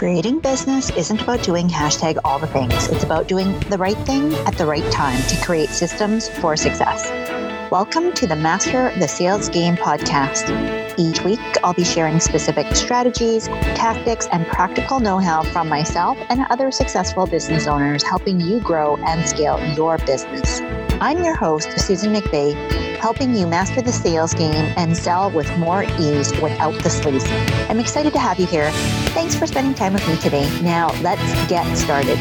Creating 0.00 0.40
business 0.40 0.88
isn't 0.96 1.20
about 1.20 1.42
doing 1.42 1.68
hashtag 1.68 2.18
all 2.24 2.38
the 2.38 2.46
things. 2.46 2.88
It's 2.88 3.04
about 3.04 3.28
doing 3.28 3.60
the 3.68 3.76
right 3.76 3.98
thing 4.06 4.32
at 4.46 4.56
the 4.56 4.64
right 4.64 4.90
time 4.90 5.20
to 5.28 5.36
create 5.44 5.68
systems 5.68 6.26
for 6.26 6.56
success. 6.56 7.10
Welcome 7.70 8.14
to 8.14 8.26
the 8.26 8.34
Master 8.34 8.98
the 8.98 9.06
Sales 9.06 9.50
Game 9.50 9.76
podcast. 9.76 10.48
Each 10.98 11.22
week, 11.22 11.38
I'll 11.62 11.74
be 11.74 11.84
sharing 11.84 12.18
specific 12.18 12.74
strategies, 12.74 13.48
tactics, 13.76 14.26
and 14.32 14.46
practical 14.46 15.00
know 15.00 15.18
how 15.18 15.42
from 15.42 15.68
myself 15.68 16.16
and 16.30 16.46
other 16.48 16.70
successful 16.70 17.26
business 17.26 17.66
owners 17.66 18.02
helping 18.02 18.40
you 18.40 18.58
grow 18.60 18.96
and 18.96 19.28
scale 19.28 19.60
your 19.74 19.98
business. 19.98 20.62
I'm 21.02 21.24
your 21.24 21.34
host, 21.34 21.78
Susan 21.78 22.12
McVeigh, 22.12 22.98
helping 22.98 23.34
you 23.34 23.46
master 23.46 23.80
the 23.80 23.90
sales 23.90 24.34
game 24.34 24.74
and 24.76 24.94
sell 24.94 25.30
with 25.30 25.50
more 25.56 25.84
ease 25.98 26.30
without 26.42 26.74
the 26.74 26.90
sleaze. 26.90 27.26
I'm 27.70 27.80
excited 27.80 28.12
to 28.12 28.18
have 28.18 28.38
you 28.38 28.44
here. 28.44 28.70
Thanks 29.14 29.34
for 29.34 29.46
spending 29.46 29.72
time 29.72 29.94
with 29.94 30.06
me 30.06 30.18
today. 30.18 30.46
Now, 30.60 30.92
let's 31.00 31.22
get 31.48 31.64
started. 31.74 32.18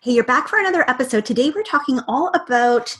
Hey, 0.00 0.12
you're 0.12 0.22
back 0.22 0.46
for 0.46 0.60
another 0.60 0.88
episode. 0.88 1.24
Today, 1.24 1.50
we're 1.52 1.64
talking 1.64 1.98
all 2.06 2.28
about 2.28 2.96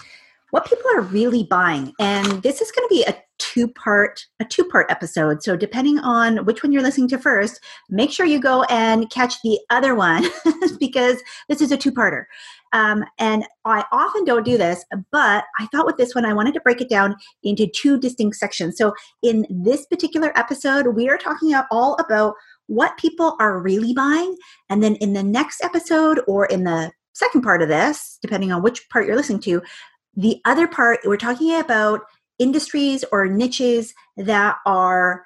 what 0.51 0.67
people 0.67 0.91
are 0.97 1.03
really 1.03 1.45
buying. 1.45 1.93
And 2.01 2.43
this 2.43 2.61
is 2.61 2.73
going 2.73 2.89
to 2.89 2.93
be 2.93 3.05
a 3.05 3.17
two 3.43 3.67
part 3.67 4.25
a 4.39 4.45
two 4.45 4.65
part 4.65 4.89
episode. 4.89 5.43
So 5.43 5.57
depending 5.57 5.99
on 5.99 6.45
which 6.45 6.63
one 6.63 6.71
you're 6.71 6.81
listening 6.81 7.09
to 7.09 7.19
first, 7.19 7.61
make 7.91 8.13
sure 8.13 8.25
you 8.25 8.41
go 8.41 8.63
and 8.65 9.11
catch 9.11 9.35
the 9.43 9.59
other 9.69 9.97
one 9.97 10.25
because 10.79 11.21
this 11.49 11.61
is 11.61 11.73
a 11.73 11.77
two 11.77 11.91
parter. 11.91 12.25
Um, 12.73 13.05
and 13.19 13.45
I 13.65 13.85
often 13.91 14.25
don't 14.25 14.45
do 14.45 14.57
this, 14.57 14.85
but 15.11 15.45
I 15.59 15.67
thought 15.67 15.87
with 15.87 15.97
this 15.97 16.15
one, 16.15 16.25
I 16.25 16.33
wanted 16.33 16.55
to 16.55 16.61
break 16.61 16.81
it 16.81 16.89
down 16.89 17.17
into 17.43 17.67
two 17.67 17.99
distinct 17.99 18.37
sections. 18.37 18.79
So 18.79 18.95
in 19.23 19.45
this 19.51 19.85
particular 19.87 20.33
episode, 20.39 20.95
we 20.95 21.09
are 21.09 21.19
talking 21.19 21.53
all 21.71 21.97
about 21.97 22.35
what 22.69 22.97
people 22.97 23.37
are 23.41 23.61
really 23.61 23.93
buying. 23.93 24.37
And 24.71 24.83
then 24.83 24.95
in 24.97 25.13
the 25.13 25.23
next 25.23 25.63
episode 25.65 26.21
or 26.29 26.47
in 26.47 26.65
the 26.65 26.93
second 27.13 27.43
part 27.43 27.61
of 27.61 27.69
this, 27.69 28.19
depending 28.23 28.53
on 28.53 28.63
which 28.63 28.89
part 28.89 29.07
you're 29.07 29.17
listening 29.17 29.41
to, 29.41 29.61
the 30.15 30.41
other 30.45 30.69
part, 30.69 31.01
we're 31.05 31.17
talking 31.17 31.55
about 31.59 32.03
industries 32.43 33.05
or 33.13 33.27
niches 33.27 33.95
that 34.17 34.57
are 34.67 35.25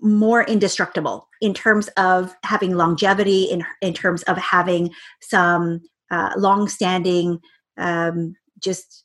more 0.00 0.44
indestructible 0.44 1.28
in 1.40 1.52
terms 1.52 1.88
of 1.96 2.34
having 2.44 2.76
longevity, 2.76 3.44
in, 3.44 3.64
in 3.82 3.92
terms 3.92 4.22
of 4.24 4.36
having 4.36 4.90
some 5.20 5.80
uh, 6.10 6.30
long-standing 6.36 7.40
um, 7.78 8.34
just 8.62 9.04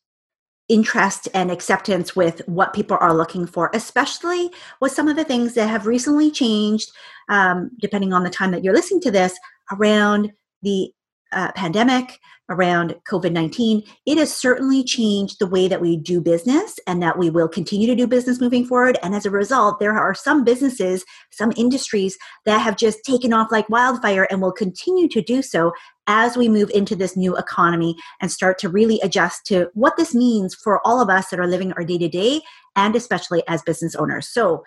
interest 0.69 1.27
and 1.33 1.52
acceptance 1.52 2.16
with 2.16 2.41
what 2.47 2.73
people 2.73 2.97
are 3.00 3.13
looking 3.13 3.45
for, 3.45 3.69
especially 3.73 4.50
with 4.80 4.91
some 4.91 5.07
of 5.07 5.16
the 5.16 5.25
things 5.25 5.53
that 5.55 5.67
have 5.67 5.85
recently 5.88 6.31
changed, 6.31 6.89
um, 7.30 7.69
depending 7.81 8.13
on 8.13 8.23
the 8.23 8.30
time 8.30 8.52
that 8.52 8.63
you're 8.63 8.73
listening 8.73 9.02
to 9.02 9.11
this, 9.11 9.38
around 9.72 10.31
the 10.61 10.91
uh, 11.33 11.51
pandemic, 11.53 12.19
around 12.49 12.95
COVID 13.09 13.31
19, 13.31 13.83
it 14.05 14.17
has 14.17 14.33
certainly 14.33 14.83
changed 14.83 15.37
the 15.39 15.47
way 15.47 15.67
that 15.67 15.81
we 15.81 15.95
do 15.95 16.19
business 16.19 16.77
and 16.87 17.01
that 17.01 17.17
we 17.17 17.29
will 17.29 17.47
continue 17.47 17.87
to 17.87 17.95
do 17.95 18.05
business 18.05 18.41
moving 18.41 18.65
forward. 18.65 18.97
And 19.01 19.15
as 19.15 19.25
a 19.25 19.31
result, 19.31 19.79
there 19.79 19.97
are 19.97 20.13
some 20.13 20.43
businesses, 20.43 21.05
some 21.31 21.53
industries 21.55 22.17
that 22.45 22.59
have 22.59 22.77
just 22.77 23.03
taken 23.03 23.33
off 23.33 23.51
like 23.51 23.69
wildfire 23.69 24.27
and 24.29 24.41
will 24.41 24.51
continue 24.51 25.07
to 25.09 25.21
do 25.21 25.41
so 25.41 25.71
as 26.05 26.35
we 26.35 26.49
move 26.49 26.69
into 26.71 26.97
this 26.97 27.15
new 27.15 27.35
economy 27.37 27.95
and 28.21 28.29
start 28.29 28.57
to 28.59 28.67
really 28.67 28.99
adjust 29.01 29.45
to 29.45 29.69
what 29.73 29.95
this 29.95 30.13
means 30.13 30.53
for 30.53 30.85
all 30.85 31.01
of 31.01 31.09
us 31.09 31.29
that 31.29 31.39
are 31.39 31.47
living 31.47 31.71
our 31.73 31.85
day 31.85 31.97
to 31.97 32.09
day 32.09 32.41
and 32.75 32.95
especially 32.95 33.41
as 33.47 33.61
business 33.61 33.95
owners. 33.95 34.27
So, 34.27 34.63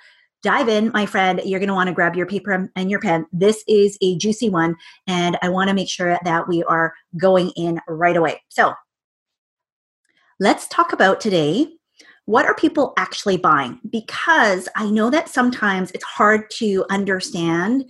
dive 0.47 0.69
in, 0.69 0.93
my 0.95 1.05
friend. 1.05 1.41
You're 1.45 1.59
going 1.59 1.69
to 1.69 1.75
want 1.75 1.89
to 1.89 1.95
grab 1.95 2.15
your 2.15 2.25
paper 2.25 2.71
and 2.77 2.89
your 2.89 3.01
pen. 3.01 3.27
This 3.33 3.65
is 3.67 3.99
a 4.01 4.17
juicy 4.17 4.49
one, 4.49 4.77
and 5.09 5.37
I 5.43 5.49
want 5.49 5.69
to 5.69 5.75
make 5.75 5.89
sure 5.89 6.17
that 6.25 6.47
we 6.47 6.63
are 6.63 6.95
going 7.17 7.51
in 7.57 7.81
right 7.89 8.17
away. 8.17 8.41
So, 8.49 8.73
let's 10.39 10.69
talk 10.69 10.93
about 10.93 11.21
today 11.21 11.67
what 12.27 12.45
are 12.45 12.55
people 12.55 12.93
actually 12.97 13.37
buying? 13.37 13.81
Because 13.91 14.69
I 14.77 14.89
know 14.91 15.11
that 15.11 15.29
sometimes 15.29 15.91
it's 15.93 16.05
hard 16.05 16.51
to 16.59 16.85
understand, 16.91 17.85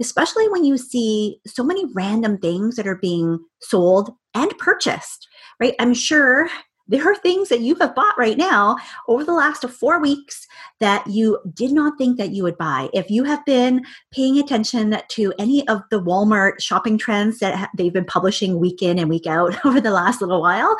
especially 0.00 0.48
when 0.48 0.64
you 0.64 0.78
see 0.78 1.40
so 1.46 1.62
many 1.64 1.84
random 1.92 2.38
things 2.38 2.76
that 2.76 2.86
are 2.86 2.96
being 2.96 3.38
sold 3.60 4.10
and 4.34 4.56
purchased, 4.58 5.28
right? 5.60 5.74
I'm 5.80 5.94
sure 5.94 6.48
there 6.90 7.08
are 7.08 7.14
things 7.14 7.48
that 7.48 7.60
you 7.60 7.76
have 7.76 7.94
bought 7.94 8.18
right 8.18 8.36
now 8.36 8.76
over 9.08 9.24
the 9.24 9.32
last 9.32 9.64
four 9.70 10.00
weeks 10.00 10.46
that 10.80 11.06
you 11.06 11.38
did 11.54 11.72
not 11.72 11.96
think 11.96 12.18
that 12.18 12.32
you 12.32 12.42
would 12.42 12.58
buy. 12.58 12.88
If 12.92 13.10
you 13.10 13.24
have 13.24 13.44
been 13.44 13.84
paying 14.10 14.38
attention 14.38 14.96
to 15.08 15.32
any 15.38 15.66
of 15.68 15.82
the 15.90 16.00
Walmart 16.00 16.60
shopping 16.60 16.98
trends 16.98 17.38
that 17.38 17.70
they've 17.76 17.92
been 17.92 18.04
publishing 18.04 18.58
week 18.58 18.82
in 18.82 18.98
and 18.98 19.08
week 19.08 19.26
out 19.26 19.54
over 19.64 19.80
the 19.80 19.92
last 19.92 20.20
little 20.20 20.40
while, 20.40 20.76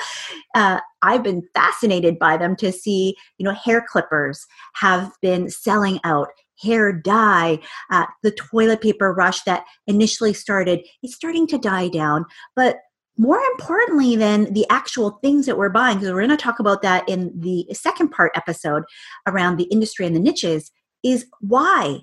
uh, 0.54 0.81
I've 1.03 1.22
been 1.22 1.43
fascinated 1.54 2.19
by 2.19 2.37
them 2.37 2.56
to 2.56 2.72
see, 2.72 3.16
you 3.38 3.44
know, 3.44 3.54
hair 3.54 3.84
clippers 3.88 4.47
have 4.75 5.12
been 5.22 5.48
selling 5.48 6.00
out 6.04 6.28
hair 6.60 6.92
dye, 6.92 7.59
uh, 7.91 8.04
the 8.22 8.32
toilet 8.32 8.82
paper 8.82 9.15
rush 9.15 9.42
that 9.44 9.65
initially 9.87 10.34
started, 10.34 10.81
is 11.03 11.15
starting 11.15 11.47
to 11.47 11.56
die 11.56 11.88
down. 11.88 12.27
But 12.54 12.81
more 13.21 13.39
importantly 13.53 14.17
than 14.17 14.51
the 14.55 14.65
actual 14.71 15.19
things 15.23 15.45
that 15.45 15.59
we're 15.59 15.69
buying, 15.69 15.99
because 15.99 16.11
we're 16.11 16.27
going 16.27 16.31
to 16.31 16.43
talk 16.43 16.59
about 16.59 16.81
that 16.81 17.07
in 17.07 17.31
the 17.39 17.67
second 17.71 18.09
part 18.09 18.33
episode 18.35 18.83
around 19.27 19.59
the 19.59 19.65
industry 19.65 20.07
and 20.07 20.17
the 20.17 20.21
niches, 20.21 20.73
is 21.05 21.27
why? 21.41 21.99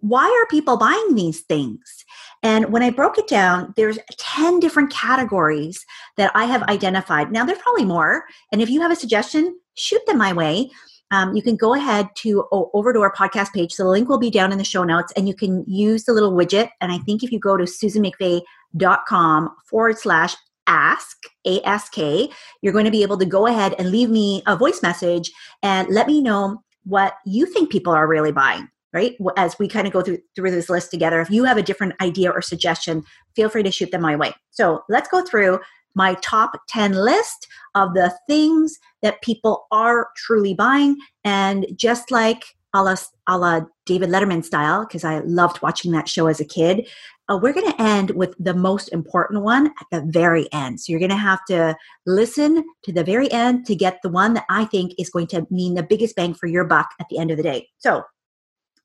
Why 0.00 0.26
are 0.26 0.46
people 0.48 0.76
buying 0.76 1.14
these 1.14 1.40
things? 1.40 2.04
And 2.42 2.70
when 2.70 2.82
I 2.82 2.90
broke 2.90 3.16
it 3.16 3.26
down, 3.26 3.72
there's 3.76 3.98
10 4.18 4.60
different 4.60 4.92
categories 4.92 5.86
that 6.18 6.30
I 6.34 6.44
have 6.44 6.62
identified. 6.64 7.32
Now, 7.32 7.46
there's 7.46 7.58
probably 7.60 7.86
more. 7.86 8.24
And 8.52 8.60
if 8.60 8.68
you 8.68 8.82
have 8.82 8.90
a 8.92 8.96
suggestion, 8.96 9.58
shoot 9.72 10.04
them 10.06 10.18
my 10.18 10.34
way. 10.34 10.70
Um, 11.10 11.34
you 11.34 11.40
can 11.40 11.56
go 11.56 11.72
ahead 11.72 12.10
to 12.16 12.46
over 12.52 12.92
to 12.92 13.00
our 13.00 13.14
podcast 13.14 13.54
page. 13.54 13.72
So 13.72 13.84
the 13.84 13.88
link 13.88 14.10
will 14.10 14.18
be 14.18 14.30
down 14.30 14.52
in 14.52 14.58
the 14.58 14.64
show 14.64 14.84
notes, 14.84 15.14
and 15.16 15.26
you 15.26 15.34
can 15.34 15.64
use 15.66 16.04
the 16.04 16.12
little 16.12 16.32
widget. 16.32 16.68
And 16.82 16.92
I 16.92 16.98
think 16.98 17.22
if 17.22 17.32
you 17.32 17.40
go 17.40 17.56
to 17.56 17.64
susanmcveigh.com 17.64 19.56
forward 19.66 19.98
slash 19.98 20.36
ask 20.68 21.16
ask 21.64 21.96
you're 21.96 22.72
going 22.72 22.84
to 22.84 22.90
be 22.90 23.02
able 23.02 23.16
to 23.16 23.24
go 23.24 23.46
ahead 23.46 23.74
and 23.78 23.90
leave 23.90 24.10
me 24.10 24.42
a 24.46 24.54
voice 24.54 24.82
message 24.82 25.32
and 25.62 25.88
let 25.88 26.06
me 26.06 26.20
know 26.20 26.62
what 26.84 27.14
you 27.24 27.46
think 27.46 27.70
people 27.70 27.92
are 27.92 28.06
really 28.06 28.32
buying 28.32 28.68
right? 28.94 29.16
As 29.36 29.58
we 29.58 29.68
kind 29.68 29.86
of 29.86 29.92
go 29.92 30.00
through 30.00 30.18
through 30.34 30.50
this 30.50 30.70
list 30.70 30.90
together 30.90 31.20
if 31.20 31.30
you 31.30 31.44
have 31.44 31.56
a 31.56 31.62
different 31.62 31.94
idea 32.00 32.30
or 32.30 32.40
suggestion 32.40 33.02
feel 33.34 33.48
free 33.48 33.62
to 33.62 33.70
shoot 33.70 33.90
them 33.90 34.02
my 34.02 34.16
way. 34.16 34.34
So 34.50 34.82
let's 34.88 35.08
go 35.08 35.22
through 35.22 35.60
my 35.94 36.14
top 36.22 36.52
10 36.68 36.92
list 36.92 37.48
of 37.74 37.94
the 37.94 38.14
things 38.26 38.78
that 39.02 39.20
people 39.22 39.66
are 39.70 40.08
truly 40.16 40.54
buying 40.54 40.96
and 41.24 41.66
just 41.76 42.10
like 42.10 42.44
a 42.74 42.82
la, 42.82 42.96
a 43.26 43.38
la 43.38 43.60
David 43.86 44.10
Letterman 44.10 44.44
style, 44.44 44.84
because 44.84 45.04
I 45.04 45.20
loved 45.20 45.62
watching 45.62 45.92
that 45.92 46.08
show 46.08 46.26
as 46.26 46.40
a 46.40 46.44
kid 46.44 46.86
uh, 47.28 47.38
we're 47.40 47.52
going 47.52 47.70
to 47.70 47.82
end 47.82 48.10
with 48.10 48.34
the 48.38 48.54
most 48.54 48.88
important 48.88 49.42
one 49.42 49.66
at 49.66 49.86
the 49.90 50.00
very 50.10 50.50
end. 50.52 50.80
So 50.80 50.92
you're 50.92 51.00
going 51.00 51.10
to 51.10 51.16
have 51.16 51.44
to 51.46 51.76
listen 52.06 52.64
to 52.84 52.92
the 52.92 53.04
very 53.04 53.30
end 53.30 53.66
to 53.66 53.74
get 53.74 54.00
the 54.02 54.08
one 54.08 54.34
that 54.34 54.46
I 54.48 54.64
think 54.64 54.92
is 54.98 55.10
going 55.10 55.26
to 55.28 55.46
mean 55.50 55.74
the 55.74 55.82
biggest 55.82 56.16
bang 56.16 56.34
for 56.34 56.46
your 56.46 56.64
buck 56.64 56.90
at 57.00 57.08
the 57.10 57.18
end 57.18 57.30
of 57.30 57.36
the 57.36 57.42
day. 57.42 57.68
So 57.78 58.02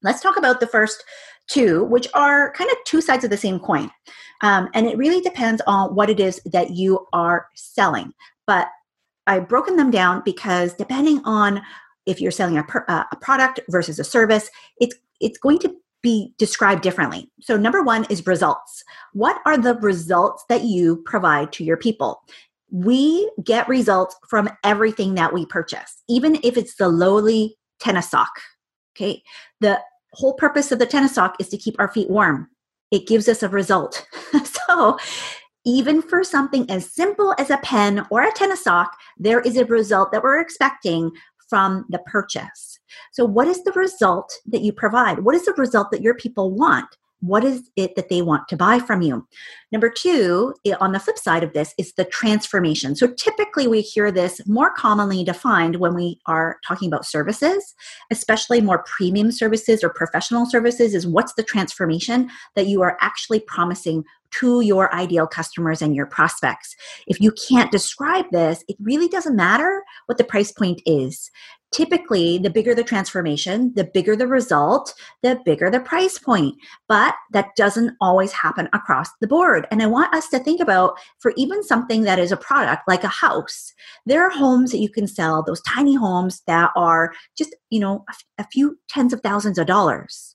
let's 0.02 0.22
talk 0.22 0.38
about 0.38 0.60
the 0.60 0.68
first 0.68 1.04
two, 1.48 1.86
which 1.86 2.08
are 2.14 2.52
kind 2.54 2.70
of 2.70 2.78
two 2.86 3.02
sides 3.02 3.24
of 3.24 3.30
the 3.30 3.38
same 3.38 3.60
coin. 3.60 3.90
Um, 4.42 4.70
and 4.74 4.88
it 4.88 4.98
really 4.98 5.22
depends 5.22 5.62
on 5.68 5.96
what 5.96 6.10
it 6.10 6.20
is 6.20 6.42
that 6.46 6.72
you 6.72 7.08
are 7.14 7.48
selling. 7.56 8.14
But 8.46 8.68
I've 9.26 9.48
broken 9.48 9.78
them 9.78 9.90
down 9.90 10.22
because 10.26 10.74
depending 10.74 11.22
on 11.24 11.62
if 12.06 12.20
you're 12.20 12.32
selling 12.32 12.58
a, 12.58 12.64
per, 12.64 12.84
uh, 12.90 13.06
a 13.10 13.16
product 13.16 13.62
versus 13.70 14.00
a 14.00 14.04
service, 14.04 14.50
it's 14.80 14.96
it's 15.22 15.38
going 15.38 15.60
to 15.60 15.74
be 16.04 16.34
described 16.38 16.84
differently. 16.84 17.32
So, 17.42 17.58
number 17.58 17.82
one 17.82 18.06
is 18.10 18.28
results. 18.28 18.84
What 19.14 19.42
are 19.46 19.58
the 19.58 19.76
results 19.76 20.46
that 20.50 20.66
you 20.66 20.98
provide 21.06 21.52
to 21.54 21.64
your 21.64 21.78
people? 21.78 22.22
We 22.70 23.32
get 23.44 23.68
results 23.68 24.16
from 24.30 24.50
everything 24.64 25.16
that 25.16 25.34
we 25.34 25.46
purchase, 25.46 26.04
even 26.08 26.40
if 26.44 26.58
it's 26.58 26.76
the 26.76 26.90
lowly 26.90 27.56
tennis 27.80 28.12
sock. 28.12 28.32
Okay. 28.96 29.24
The 29.62 29.80
whole 30.12 30.34
purpose 30.34 30.72
of 30.72 30.80
the 30.80 30.86
tennis 30.86 31.16
sock 31.16 31.36
is 31.40 31.50
to 31.50 31.58
keep 31.58 31.76
our 31.80 31.88
feet 31.88 32.10
warm, 32.10 32.50
it 32.92 33.08
gives 33.08 33.28
us 33.28 33.42
a 33.42 33.50
result. 33.50 34.06
so, 34.44 34.98
even 35.66 36.02
for 36.02 36.24
something 36.24 36.70
as 36.70 36.94
simple 36.94 37.34
as 37.38 37.50
a 37.50 37.58
pen 37.58 38.06
or 38.12 38.22
a 38.22 38.32
tennis 38.34 38.64
sock, 38.64 38.98
there 39.18 39.40
is 39.40 39.56
a 39.56 39.66
result 39.66 40.12
that 40.12 40.22
we're 40.22 40.42
expecting 40.42 41.12
from 41.54 41.86
the 41.90 42.00
purchase. 42.00 42.80
So, 43.12 43.26
what 43.26 43.48
is 43.48 43.64
the 43.64 43.72
result 43.74 44.34
that 44.48 44.62
you 44.62 44.74
provide? 44.74 45.20
What 45.20 45.36
is 45.36 45.46
the 45.46 45.54
result 45.54 45.92
that 45.92 46.02
your 46.02 46.16
people 46.16 46.50
want? 46.50 46.88
what 47.24 47.46
is 47.46 47.72
it 47.78 47.96
that 47.96 48.10
they 48.10 48.22
want 48.22 48.50
to 48.50 48.58
buy 48.58 48.80
from 48.80 49.02
you? 49.02 49.26
Number 49.72 49.90
two, 49.90 50.54
on 50.82 50.92
the 50.92 51.00
flip 51.00 51.18
side 51.18 51.42
of 51.42 51.54
this, 51.54 51.74
is 51.78 51.94
the 51.94 52.04
transformation. 52.04 52.98
So 52.98 53.08
typically 53.08 53.66
we 53.66 53.80
hear 53.80 54.12
this 54.12 54.46
more 54.46 54.74
commonly 54.76 55.24
defined 55.24 55.78
when 55.78 55.96
we 55.96 56.20
are 56.28 56.58
talking 56.68 56.90
about 56.90 57.06
services, 57.06 57.74
especially 58.12 58.60
more 58.60 58.84
premium 58.86 59.32
services 59.32 59.86
or 59.86 59.90
professional 59.90 60.46
services, 60.46 60.94
is 60.94 61.08
what's 61.08 61.34
the 61.36 61.44
transformation 61.44 62.30
that 62.56 62.68
you 62.68 62.82
are 62.82 62.98
actually 63.00 63.40
promising 63.40 64.04
to 64.40 64.62
your 64.62 64.94
ideal 64.94 65.28
customers 65.28 65.82
and 65.82 65.96
your 65.96 66.06
prospects. 66.06 66.76
If 67.08 67.20
you 67.20 67.32
can't 67.32 67.72
describe 67.72 68.26
this, 68.32 68.64
it 68.68 68.78
really 68.80 69.08
doesn't 69.08 69.36
matter 69.36 69.84
what 70.06 70.18
the 70.18 70.24
price 70.24 70.52
point 70.52 70.82
is. 70.86 71.30
Typically 71.72 72.38
the 72.38 72.52
bigger 72.52 72.76
the 72.76 72.84
transformation 72.84 73.74
the 73.76 73.84
bigger 73.84 74.16
the 74.16 74.28
result 74.28 74.94
the 75.24 75.40
bigger 75.44 75.72
the 75.72 75.80
price 75.80 76.20
point. 76.20 76.54
But 76.88 77.16
that 77.32 77.48
doesn't 77.58 77.96
always 78.00 78.32
happen 78.32 78.70
across 78.74 79.10
the 79.22 79.28
board. 79.28 79.66
And 79.72 79.82
i 79.82 79.88
want 79.88 80.14
us 80.14 80.30
to 80.30 80.40
think 80.40 80.62
about 80.62 81.00
for 81.18 81.34
even 81.36 81.64
something 81.64 82.04
that 82.04 82.20
is 82.20 82.32
a 82.32 82.38
product 82.38 82.84
like 82.88 83.04
a 83.04 83.08
house 83.08 83.74
there 84.06 84.24
are 84.24 84.30
homes 84.30 84.72
that 84.72 84.80
you 84.80 84.90
can 84.90 85.08
sell 85.08 85.44
those 85.44 85.62
tiny 85.62 85.96
homes 85.96 86.42
that 86.48 86.72
are 86.76 87.14
just 87.38 87.56
you 87.70 87.80
know 87.80 88.04
a, 88.38 88.46
few 88.52 88.78
tens 88.90 89.14
of 89.14 89.22
thousands 89.22 89.58
of 89.58 89.66
dollars 89.66 90.33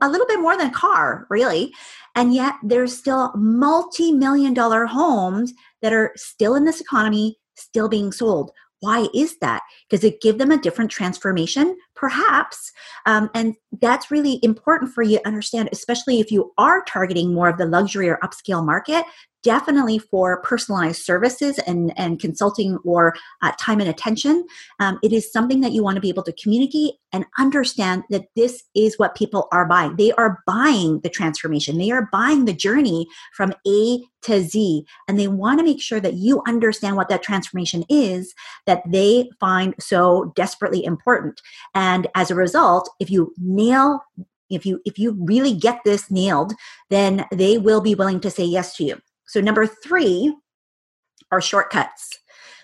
a 0.00 0.08
little 0.08 0.26
bit 0.26 0.40
more 0.40 0.56
than 0.56 0.68
a 0.68 0.72
car 0.72 1.26
really 1.30 1.72
and 2.14 2.34
yet 2.34 2.54
there's 2.62 2.96
still 2.96 3.32
multi-million 3.36 4.54
dollar 4.54 4.86
homes 4.86 5.52
that 5.82 5.92
are 5.92 6.12
still 6.16 6.54
in 6.54 6.64
this 6.64 6.80
economy 6.80 7.36
still 7.56 7.88
being 7.88 8.12
sold 8.12 8.52
why 8.80 9.08
is 9.14 9.38
that? 9.38 9.62
Does 9.90 10.04
it 10.04 10.20
give 10.20 10.38
them 10.38 10.50
a 10.50 10.60
different 10.60 10.90
transformation? 10.90 11.76
Perhaps. 11.96 12.72
Um, 13.06 13.28
and 13.34 13.54
that's 13.80 14.10
really 14.10 14.38
important 14.42 14.92
for 14.92 15.02
you 15.02 15.18
to 15.18 15.26
understand, 15.26 15.68
especially 15.72 16.20
if 16.20 16.30
you 16.30 16.52
are 16.58 16.84
targeting 16.84 17.34
more 17.34 17.48
of 17.48 17.58
the 17.58 17.66
luxury 17.66 18.08
or 18.08 18.18
upscale 18.22 18.64
market 18.64 19.04
definitely 19.42 19.98
for 19.98 20.42
personalized 20.42 21.02
services 21.02 21.58
and, 21.60 21.92
and 21.96 22.20
consulting 22.20 22.78
or 22.84 23.14
uh, 23.42 23.52
time 23.58 23.80
and 23.80 23.88
attention. 23.88 24.44
Um, 24.80 24.98
it 25.02 25.12
is 25.12 25.32
something 25.32 25.60
that 25.60 25.72
you 25.72 25.82
want 25.82 25.96
to 25.96 26.00
be 26.00 26.08
able 26.08 26.24
to 26.24 26.32
communicate 26.32 26.94
and 27.12 27.24
understand 27.38 28.04
that 28.10 28.26
this 28.36 28.64
is 28.74 28.98
what 28.98 29.14
people 29.14 29.48
are 29.52 29.66
buying. 29.66 29.96
They 29.96 30.12
are 30.12 30.40
buying 30.46 31.00
the 31.00 31.08
transformation, 31.08 31.78
they 31.78 31.90
are 31.90 32.08
buying 32.12 32.44
the 32.44 32.52
journey 32.52 33.06
from 33.34 33.52
A 33.66 34.00
to 34.22 34.42
Z. 34.42 34.84
And 35.06 35.18
they 35.18 35.28
want 35.28 35.60
to 35.60 35.64
make 35.64 35.80
sure 35.80 36.00
that 36.00 36.14
you 36.14 36.42
understand 36.46 36.96
what 36.96 37.08
that 37.08 37.22
transformation 37.22 37.84
is 37.88 38.34
that 38.66 38.82
they 38.86 39.30
find 39.40 39.74
so 39.78 40.32
desperately 40.34 40.84
important. 40.84 41.40
And 41.74 42.08
as 42.14 42.30
a 42.30 42.34
result, 42.34 42.90
if 43.00 43.10
you 43.10 43.32
nail 43.38 44.00
if 44.50 44.64
you 44.64 44.80
if 44.86 44.98
you 44.98 45.16
really 45.20 45.52
get 45.52 45.78
this 45.84 46.10
nailed 46.10 46.54
then 46.88 47.26
they 47.30 47.58
will 47.58 47.82
be 47.82 47.94
willing 47.94 48.18
to 48.18 48.30
say 48.30 48.44
yes 48.44 48.74
to 48.74 48.82
you 48.82 48.98
so, 49.28 49.40
number 49.42 49.66
three 49.66 50.34
are 51.30 51.40
shortcuts. 51.40 52.18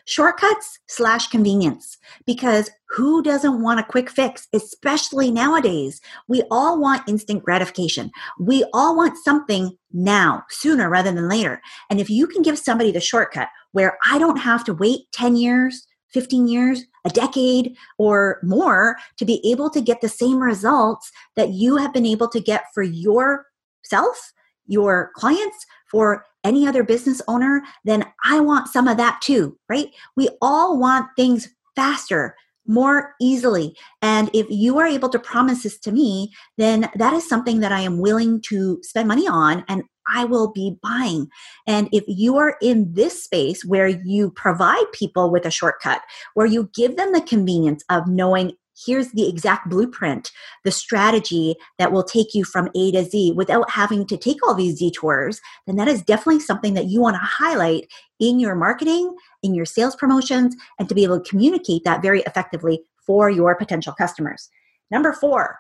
Shortcuts 0.07 0.79
slash 0.87 1.29
convenience, 1.29 1.97
because 2.27 2.71
who 2.89 3.23
doesn't 3.23 3.63
want 3.63 3.81
a 3.81 3.85
quick 3.85 4.11
fix, 4.11 4.49
especially 4.53 5.31
nowadays? 5.31 6.01
We 6.29 6.43
all 6.51 6.79
want 6.79 7.09
instant 7.09 7.43
gratification. 7.43 8.11
We 8.39 8.65
all 8.75 8.97
want 8.97 9.17
something 9.23 9.77
now, 9.93 10.45
sooner 10.51 10.91
rather 10.91 11.13
than 11.13 11.29
later. 11.29 11.61
And 11.91 12.01
if 12.01 12.11
you 12.11 12.27
can 12.27 12.43
give 12.43 12.59
somebody 12.59 12.93
the 12.93 13.01
shortcut 13.01 13.49
where 13.73 13.99
I 14.07 14.19
don't 14.19 14.39
have 14.39 14.65
to 14.65 14.75
wait 14.75 15.01
10 15.13 15.37
years, 15.37 15.87
15 16.13 16.49
years, 16.49 16.83
a 17.05 17.11
decade, 17.11 17.75
or 17.99 18.41
more 18.43 18.97
to 19.19 19.25
be 19.25 19.41
able 19.51 19.69
to 19.71 19.81
get 19.81 20.01
the 20.01 20.09
same 20.09 20.39
results 20.39 21.11
that 21.37 21.51
you 21.51 21.77
have 21.77 21.93
been 21.93 22.07
able 22.07 22.29
to 22.29 22.41
get 22.41 22.65
for 22.73 22.83
yourself, 22.83 24.33
your 24.67 25.11
clients, 25.15 25.67
for 25.91 26.25
any 26.45 26.67
other 26.69 26.85
business 26.85 27.21
owner, 27.27 27.63
then 27.85 28.05
I 28.25 28.41
want 28.41 28.69
some 28.69 28.87
of 28.87 28.97
that 28.99 29.21
too, 29.23 29.59
right? 29.69 29.89
We 30.17 30.29
all 30.41 30.79
want 30.79 31.09
things 31.17 31.49
faster, 31.75 32.37
more 32.67 33.15
easily. 33.21 33.77
And 34.01 34.31
if 34.33 34.47
you 34.49 34.79
are 34.79 34.87
able 34.87 35.09
to 35.11 35.19
promise 35.19 35.63
this 35.65 35.79
to 35.81 35.93
me, 35.93 36.33
then 36.57 36.89
that 36.95 37.13
is 37.13 37.29
something 37.29 37.61
that 37.61 37.73
I 37.73 37.81
am 37.81 37.99
willing 37.99 38.41
to 38.43 38.79
spend 38.83 39.09
money 39.09 39.29
on 39.29 39.65
and 39.69 39.83
I 40.07 40.25
will 40.25 40.53
be 40.53 40.77
buying. 40.83 41.29
And 41.67 41.89
if 41.93 42.05
you 42.07 42.37
are 42.37 42.57
in 42.61 42.93
this 42.93 43.25
space 43.25 43.65
where 43.65 43.89
you 43.89 44.31
provide 44.31 44.85
people 44.93 45.31
with 45.31 45.47
a 45.47 45.51
shortcut, 45.51 46.03
where 46.35 46.47
you 46.47 46.71
give 46.75 46.97
them 46.97 47.13
the 47.13 47.23
convenience 47.23 47.83
of 47.91 48.07
knowing 48.07 48.53
here's 48.87 49.13
the 49.13 49.29
exact 49.29 49.69
blueprint, 49.69 50.33
the 50.65 50.71
strategy 50.71 51.57
that 51.79 51.93
will 51.93 52.03
take 52.03 52.35
you 52.35 52.45
from 52.45 52.71
A 52.75 52.93
to 52.93 53.05
Z 53.05 53.33
without 53.37 53.71
having 53.71 54.07
to 54.07 54.17
take 54.17 54.39
all 54.47 54.55
these 54.55 54.79
detours, 54.79 55.41
then 55.67 55.77
that 55.77 55.89
is 55.89 56.03
definitely 56.03 56.41
something 56.41 56.75
that 56.75 56.87
you 56.87 57.01
want 57.01 57.15
to 57.15 57.21
highlight 57.23 57.89
in 58.21 58.39
your 58.39 58.55
marketing, 58.55 59.15
in 59.43 59.55
your 59.55 59.67
sales 59.67 59.97
promotions, 59.97 60.57
and 60.79 60.89
to 60.89 60.95
be 60.95 61.05
able 61.05 61.21
to 61.21 61.29
communicate 61.29 61.85
that 61.85 62.03
very 62.03 62.23
effectively 62.23 62.83
for 63.07 63.31
your 63.31 63.55
potential 63.55 63.93
customers. 63.93 64.49
Number 64.91 65.13
four, 65.13 65.59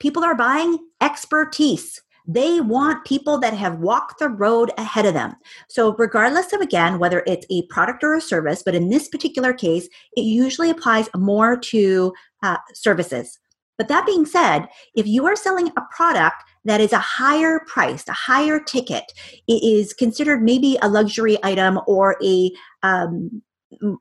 people 0.00 0.24
are 0.24 0.34
buying 0.34 0.78
expertise. 1.00 2.00
They 2.26 2.60
want 2.60 3.04
people 3.04 3.38
that 3.38 3.54
have 3.54 3.78
walked 3.78 4.18
the 4.18 4.28
road 4.28 4.70
ahead 4.78 5.06
of 5.06 5.14
them. 5.14 5.34
So, 5.68 5.94
regardless 5.96 6.52
of 6.52 6.60
again, 6.60 6.98
whether 6.98 7.22
it's 7.26 7.46
a 7.50 7.66
product 7.66 8.04
or 8.04 8.14
a 8.14 8.20
service, 8.20 8.62
but 8.64 8.74
in 8.74 8.90
this 8.90 9.08
particular 9.08 9.52
case, 9.52 9.88
it 10.16 10.22
usually 10.22 10.70
applies 10.70 11.08
more 11.16 11.56
to 11.56 12.12
uh, 12.42 12.58
services. 12.74 13.38
But 13.78 13.88
that 13.88 14.06
being 14.06 14.26
said, 14.26 14.68
if 14.94 15.06
you 15.06 15.26
are 15.26 15.34
selling 15.34 15.68
a 15.68 15.82
product 15.90 16.44
that 16.64 16.80
is 16.80 16.92
a 16.92 16.98
higher 16.98 17.60
price, 17.66 18.06
a 18.06 18.12
higher 18.12 18.60
ticket, 18.60 19.04
it 19.48 19.62
is 19.64 19.92
considered 19.92 20.42
maybe 20.42 20.78
a 20.82 20.88
luxury 20.88 21.38
item 21.42 21.80
or 21.86 22.16
a 22.22 22.50
um, 22.82 23.42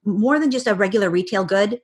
more 0.06 0.40
than 0.40 0.52
just 0.52 0.68
a 0.68 0.76
regular 0.76 1.10
retail 1.10 1.46
good, 1.46 1.80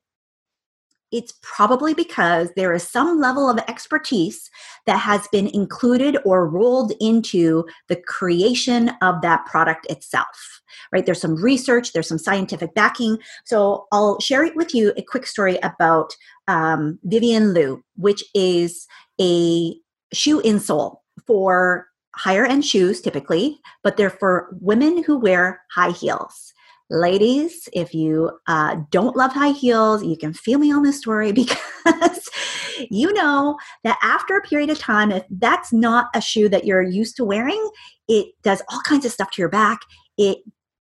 it's 1.11 1.33
probably 1.41 1.93
because 1.93 2.49
there 2.55 2.73
is 2.73 2.87
some 2.87 3.19
level 3.19 3.49
of 3.49 3.59
expertise 3.67 4.49
that 4.85 4.97
has 4.97 5.27
been 5.29 5.47
included 5.47 6.17
or 6.25 6.47
rolled 6.47 6.91
into 6.99 7.65
the 7.87 7.95
creation 7.95 8.91
of 9.01 9.21
that 9.21 9.45
product 9.45 9.85
itself 9.89 10.61
right? 10.91 11.05
There's 11.05 11.21
some 11.21 11.35
research 11.35 11.93
there's 11.93 12.07
some 12.07 12.17
scientific 12.17 12.73
backing. 12.73 13.17
So 13.45 13.85
i'll 13.91 14.19
share 14.19 14.49
with 14.55 14.73
you 14.73 14.93
a 14.97 15.01
quick 15.01 15.25
story 15.25 15.57
about 15.63 16.13
um, 16.47 16.99
Vivian 17.03 17.53
Lou 17.53 17.83
which 17.95 18.23
is 18.33 18.87
a 19.19 19.75
shoe 20.13 20.41
insole 20.41 20.97
for 21.25 21.87
higher 22.15 22.45
end 22.45 22.65
shoes 22.65 23.01
typically 23.01 23.59
but 23.83 23.97
they're 23.97 24.09
for 24.09 24.55
women 24.61 25.03
who 25.03 25.17
wear 25.17 25.61
high 25.71 25.91
heels 25.91 26.53
ladies, 26.89 27.67
if 27.73 27.93
you 27.93 28.31
uh, 28.47 28.77
don't 28.91 29.15
love 29.15 29.33
high 29.33 29.51
heels, 29.51 30.03
you 30.03 30.17
can 30.17 30.33
feel 30.33 30.59
me 30.59 30.71
on 30.71 30.83
this 30.83 30.97
story 30.97 31.31
because 31.33 32.29
you 32.89 33.11
know 33.13 33.57
that 33.83 33.97
after 34.01 34.37
a 34.37 34.41
period 34.41 34.69
of 34.69 34.79
time, 34.79 35.11
if 35.11 35.23
that's 35.29 35.73
not 35.73 36.07
a 36.15 36.21
shoe 36.21 36.49
that 36.49 36.65
you're 36.65 36.81
used 36.81 37.17
to 37.17 37.25
wearing, 37.25 37.69
it 38.07 38.27
does 38.43 38.61
all 38.69 38.81
kinds 38.81 39.05
of 39.05 39.11
stuff 39.11 39.31
to 39.31 39.41
your 39.41 39.49
back. 39.49 39.79
It 40.17 40.39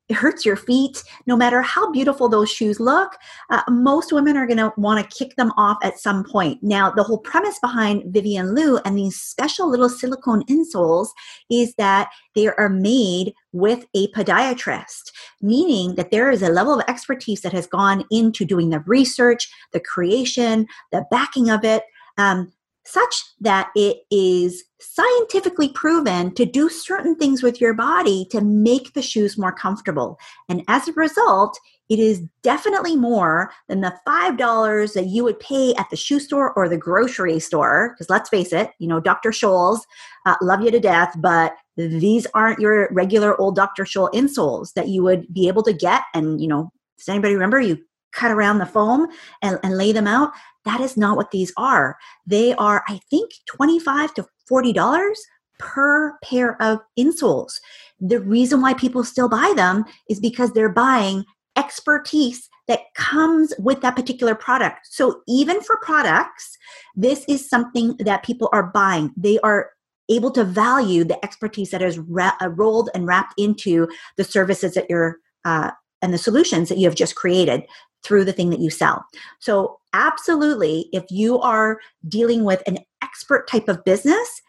it 0.08 0.14
hurts 0.14 0.44
your 0.44 0.56
feet. 0.56 1.02
No 1.26 1.36
matter 1.36 1.62
how 1.62 1.90
beautiful 1.90 2.28
those 2.28 2.50
shoes 2.50 2.78
look 2.78 3.16
uh, 3.50 3.62
most 3.68 4.12
women 4.12 4.36
are 4.36 4.46
going 4.46 4.58
to 4.58 4.72
want 4.76 5.02
to 5.02 5.16
kick 5.16 5.36
them 5.36 5.52
off 5.56 5.78
at 5.82 5.98
some 5.98 6.24
point. 6.24 6.62
Now 6.62 6.90
the 6.90 7.02
whole 7.02 7.18
premise 7.18 7.58
behind 7.58 8.12
Vivian 8.12 8.54
Lou 8.54 8.78
and 8.78 8.98
these 8.98 9.20
special 9.20 9.70
little 9.70 9.88
silicone 9.88 10.44
insoles 10.44 11.08
is 11.50 11.74
that 11.76 12.10
they 12.34 12.48
are 12.48 12.68
made 12.68 13.32
with 13.52 13.86
a 13.94 14.08
podiatrist 14.08 15.12
meaning 15.40 15.94
that 15.94 16.10
there 16.10 16.30
is 16.30 16.42
a 16.42 16.48
level 16.48 16.74
of 16.74 16.84
expertise 16.88 17.42
that 17.42 17.52
has 17.52 17.66
gone 17.66 18.04
into 18.10 18.44
doing 18.44 18.70
the 18.70 18.80
research 18.80 19.48
the 19.72 19.80
creation 19.80 20.66
the 20.92 21.04
backing 21.10 21.50
of 21.50 21.64
it. 21.64 21.82
Um, 22.18 22.52
such 22.86 23.14
that 23.40 23.70
it 23.74 23.98
is 24.10 24.62
scientifically 24.80 25.70
proven 25.70 26.34
to 26.34 26.44
do 26.44 26.68
certain 26.68 27.16
things 27.16 27.42
with 27.42 27.60
your 27.60 27.74
body 27.74 28.26
to 28.30 28.40
make 28.40 28.92
the 28.92 29.02
shoes 29.02 29.38
more 29.38 29.52
comfortable. 29.52 30.18
And 30.48 30.62
as 30.68 30.86
a 30.88 30.92
result, 30.92 31.58
it 31.88 31.98
is 31.98 32.22
definitely 32.42 32.96
more 32.96 33.50
than 33.68 33.80
the 33.80 33.94
$5 34.06 34.94
that 34.94 35.06
you 35.06 35.22
would 35.24 35.38
pay 35.38 35.74
at 35.74 35.88
the 35.90 35.96
shoe 35.96 36.18
store 36.18 36.52
or 36.54 36.68
the 36.68 36.78
grocery 36.78 37.38
store. 37.38 37.90
Because 37.90 38.08
let's 38.08 38.30
face 38.30 38.52
it, 38.52 38.70
you 38.78 38.88
know, 38.88 39.00
Dr. 39.00 39.30
Scholl's 39.30 39.86
uh, 40.26 40.36
love 40.40 40.62
you 40.62 40.70
to 40.70 40.80
death, 40.80 41.14
but 41.18 41.54
these 41.76 42.26
aren't 42.34 42.58
your 42.58 42.88
regular 42.90 43.38
old 43.40 43.56
Dr. 43.56 43.84
Scholl 43.84 44.12
insoles 44.12 44.72
that 44.74 44.88
you 44.88 45.02
would 45.02 45.32
be 45.32 45.48
able 45.48 45.62
to 45.64 45.72
get. 45.72 46.02
And, 46.14 46.40
you 46.40 46.48
know, 46.48 46.70
does 46.98 47.08
anybody 47.08 47.34
remember 47.34 47.60
you 47.60 47.78
cut 48.12 48.30
around 48.30 48.58
the 48.58 48.66
foam 48.66 49.08
and, 49.42 49.58
and 49.62 49.76
lay 49.76 49.92
them 49.92 50.06
out? 50.06 50.32
That 50.64 50.80
is 50.80 50.96
not 50.96 51.16
what 51.16 51.30
these 51.30 51.52
are. 51.56 51.96
They 52.26 52.54
are, 52.54 52.82
I 52.88 53.00
think, 53.10 53.30
25 53.46 54.14
to 54.14 54.26
$40 54.50 55.14
per 55.58 56.18
pair 56.22 56.60
of 56.60 56.80
insoles. 56.98 57.52
The 58.00 58.20
reason 58.20 58.60
why 58.60 58.74
people 58.74 59.04
still 59.04 59.28
buy 59.28 59.52
them 59.56 59.84
is 60.08 60.20
because 60.20 60.52
they're 60.52 60.68
buying 60.68 61.24
expertise 61.56 62.48
that 62.66 62.80
comes 62.96 63.52
with 63.58 63.80
that 63.82 63.94
particular 63.94 64.34
product. 64.34 64.88
So 64.90 65.20
even 65.28 65.60
for 65.60 65.76
products, 65.82 66.56
this 66.96 67.24
is 67.28 67.48
something 67.48 67.96
that 67.98 68.24
people 68.24 68.48
are 68.52 68.64
buying. 68.64 69.12
They 69.16 69.38
are 69.40 69.70
able 70.08 70.30
to 70.32 70.44
value 70.44 71.04
the 71.04 71.22
expertise 71.24 71.70
that 71.70 71.82
is 71.82 71.98
ra- 71.98 72.36
uh, 72.40 72.48
rolled 72.48 72.90
and 72.94 73.06
wrapped 73.06 73.34
into 73.38 73.88
the 74.16 74.24
services 74.24 74.74
that 74.74 74.86
you're 74.88 75.18
uh, 75.44 75.70
and 76.02 76.12
the 76.12 76.18
solutions 76.18 76.68
that 76.68 76.78
you 76.78 76.86
have 76.86 76.94
just 76.94 77.14
created 77.14 77.62
through 78.02 78.24
the 78.24 78.32
thing 78.32 78.50
that 78.50 78.60
you 78.60 78.70
sell. 78.70 79.04
So, 79.40 79.78
absolutely, 79.94 80.90
if 80.92 81.04
you 81.08 81.40
are 81.40 81.78
dealing 82.06 82.44
with 82.44 82.62
an 82.66 82.78
expert 83.02 83.48
type 83.48 83.68
of 83.68 83.82
business, 83.84 84.42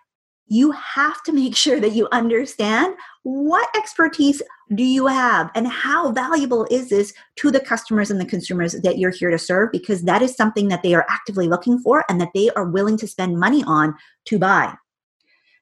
you 0.48 0.72
have 0.72 1.24
to 1.24 1.32
make 1.32 1.56
sure 1.66 1.80
that 1.80 1.94
you 1.94 2.10
understand 2.12 2.96
what 3.24 3.70
expertise 3.78 4.42
do 4.74 4.84
you 4.84 5.08
have 5.08 5.50
and 5.56 5.68
how 5.68 6.12
valuable 6.12 6.68
is 6.70 6.90
this 6.90 7.14
to 7.38 7.52
the 7.52 7.60
customers 7.60 8.12
and 8.12 8.20
the 8.20 8.26
consumers 8.26 8.74
that 8.82 8.98
you're 8.98 9.12
here 9.12 9.30
to 9.30 9.38
serve 9.38 9.72
because 9.72 10.04
that 10.04 10.22
is 10.22 10.36
something 10.36 10.68
that 10.68 10.84
they 10.84 10.94
are 10.96 11.06
actively 11.10 11.48
looking 11.48 11.80
for 11.80 12.04
and 12.10 12.20
that 12.20 12.32
they 12.34 12.50
are 12.52 12.66
willing 12.66 12.98
to 12.98 13.08
spend 13.08 13.40
money 13.40 13.64
on 13.66 13.96
to 14.26 14.40
buy. 14.40 14.74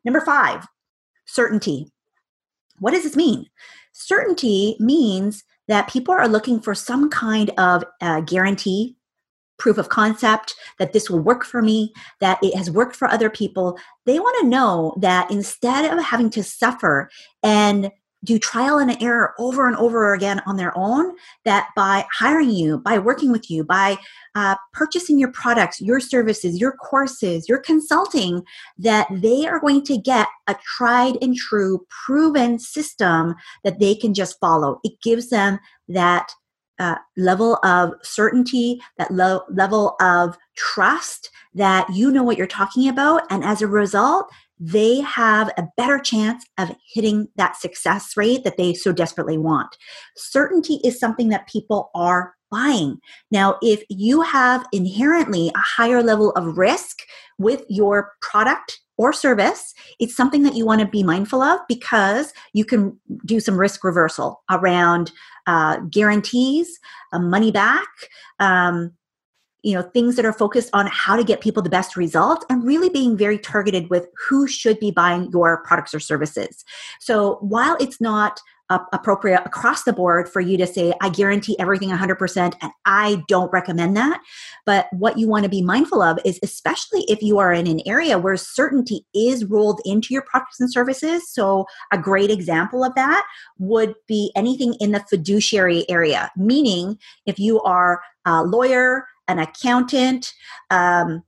Number 0.05 0.21
5, 0.21 0.65
certainty. 1.25 1.91
What 2.79 2.91
does 2.91 3.03
this 3.03 3.15
mean? 3.15 3.45
Certainty 3.93 4.75
means 4.79 5.43
that 5.67 5.89
people 5.89 6.13
are 6.13 6.27
looking 6.27 6.59
for 6.59 6.75
some 6.75 7.09
kind 7.09 7.51
of 7.57 7.83
uh, 8.01 8.21
guarantee 8.21 8.95
proof 9.57 9.77
of 9.77 9.89
concept 9.89 10.55
that 10.79 10.93
this 10.93 11.09
will 11.09 11.19
work 11.19 11.45
for 11.45 11.61
me, 11.61 11.93
that 12.19 12.39
it 12.41 12.55
has 12.55 12.71
worked 12.71 12.95
for 12.95 13.07
other 13.07 13.29
people. 13.29 13.77
They 14.05 14.19
want 14.19 14.37
to 14.41 14.47
know 14.47 14.95
that 14.99 15.29
instead 15.31 15.91
of 15.91 16.03
having 16.03 16.29
to 16.31 16.43
suffer 16.43 17.09
and 17.41 17.91
do 18.23 18.39
trial 18.39 18.77
and 18.77 19.01
error 19.01 19.33
over 19.37 19.67
and 19.67 19.75
over 19.75 20.13
again 20.13 20.41
on 20.45 20.55
their 20.55 20.75
own 20.77 21.13
that 21.45 21.69
by 21.75 22.05
hiring 22.13 22.49
you 22.49 22.77
by 22.79 22.97
working 22.97 23.31
with 23.31 23.49
you 23.49 23.63
by 23.63 23.97
uh, 24.35 24.55
purchasing 24.71 25.19
your 25.19 25.31
products 25.31 25.81
your 25.81 25.99
services 25.99 26.59
your 26.59 26.71
courses 26.71 27.49
your 27.49 27.59
consulting 27.59 28.41
that 28.77 29.07
they 29.11 29.45
are 29.45 29.59
going 29.59 29.83
to 29.83 29.97
get 29.97 30.27
a 30.47 30.55
tried 30.77 31.17
and 31.21 31.35
true 31.35 31.85
proven 32.05 32.57
system 32.57 33.35
that 33.63 33.79
they 33.79 33.93
can 33.93 34.13
just 34.13 34.39
follow 34.39 34.79
it 34.83 34.93
gives 35.01 35.29
them 35.29 35.59
that 35.87 36.31
uh, 36.79 36.95
level 37.17 37.57
of 37.63 37.93
certainty, 38.03 38.81
that 38.97 39.11
lo- 39.11 39.43
level 39.49 39.95
of 40.01 40.37
trust 40.55 41.29
that 41.53 41.87
you 41.93 42.11
know 42.11 42.23
what 42.23 42.37
you're 42.37 42.47
talking 42.47 42.87
about. 42.87 43.23
And 43.29 43.43
as 43.43 43.61
a 43.61 43.67
result, 43.67 44.31
they 44.59 45.01
have 45.01 45.49
a 45.57 45.67
better 45.77 45.99
chance 45.99 46.45
of 46.57 46.71
hitting 46.93 47.27
that 47.35 47.57
success 47.57 48.15
rate 48.15 48.43
that 48.43 48.57
they 48.57 48.73
so 48.73 48.91
desperately 48.91 49.37
want. 49.37 49.77
Certainty 50.15 50.79
is 50.83 50.99
something 50.99 51.29
that 51.29 51.47
people 51.47 51.91
are 51.93 52.35
buying. 52.49 52.99
Now, 53.31 53.57
if 53.61 53.83
you 53.89 54.21
have 54.21 54.65
inherently 54.71 55.51
a 55.55 55.59
higher 55.59 56.03
level 56.03 56.31
of 56.31 56.57
risk 56.57 56.99
with 57.39 57.63
your 57.67 58.11
product 58.21 58.79
or 58.97 59.11
service, 59.13 59.73
it's 59.99 60.15
something 60.15 60.43
that 60.43 60.55
you 60.55 60.65
want 60.65 60.81
to 60.81 60.87
be 60.87 61.03
mindful 61.03 61.41
of 61.41 61.59
because 61.67 62.33
you 62.53 62.65
can 62.65 62.97
do 63.25 63.39
some 63.39 63.59
risk 63.59 63.83
reversal 63.83 64.43
around 64.51 65.11
uh, 65.47 65.77
guarantees, 65.89 66.79
uh, 67.11 67.19
money 67.19 67.51
back, 67.51 67.87
um, 68.39 68.91
you 69.63 69.73
know 69.73 69.81
things 69.81 70.17
that 70.17 70.25
are 70.25 70.33
focused 70.33 70.69
on 70.73 70.87
how 70.87 71.15
to 71.15 71.23
get 71.23 71.41
people 71.41 71.63
the 71.63 71.69
best 71.69 71.95
results 71.95 72.45
and 72.49 72.65
really 72.65 72.89
being 72.89 73.17
very 73.17 73.39
targeted 73.39 73.89
with 73.89 74.07
who 74.27 74.45
should 74.45 74.77
be 74.79 74.91
buying 74.91 75.29
your 75.31 75.63
products 75.63 75.93
or 75.93 75.99
services. 75.99 76.65
So 76.99 77.37
while 77.39 77.77
it's 77.79 77.99
not 77.99 78.39
appropriate 78.69 79.41
across 79.45 79.83
the 79.83 79.93
board 79.93 80.27
for 80.27 80.39
you 80.39 80.57
to 80.57 80.65
say 80.65 80.93
i 81.01 81.09
guarantee 81.09 81.55
everything 81.59 81.89
100% 81.89 82.53
and 82.61 82.71
i 82.85 83.21
don't 83.27 83.51
recommend 83.51 83.95
that. 83.97 84.21
But 84.65 84.87
what 84.93 85.17
you 85.17 85.27
want 85.27 85.43
to 85.43 85.49
be 85.49 85.61
mindful 85.61 86.01
of 86.01 86.17
is 86.23 86.39
especially 86.43 87.03
if 87.07 87.21
you 87.21 87.39
are 87.39 87.53
in 87.53 87.67
an 87.67 87.81
area 87.85 88.17
where 88.17 88.37
certainty 88.37 89.05
is 89.13 89.45
rolled 89.45 89.81
into 89.85 90.13
your 90.13 90.23
products 90.23 90.59
and 90.59 90.71
services 90.71 91.29
so 91.29 91.65
a 91.91 91.97
great 91.97 92.31
example 92.31 92.83
of 92.83 92.95
that 92.95 93.25
would 93.59 93.95
be 94.07 94.31
anything 94.35 94.75
in 94.79 94.91
the 94.91 95.03
fiduciary 95.09 95.87
area 95.89 96.31
meaning 96.35 96.97
if 97.25 97.37
you 97.37 97.61
are 97.61 98.01
a 98.25 98.43
lawyer 98.43 99.05
an 99.27 99.39
accountant, 99.39 100.33
um, 100.69 101.23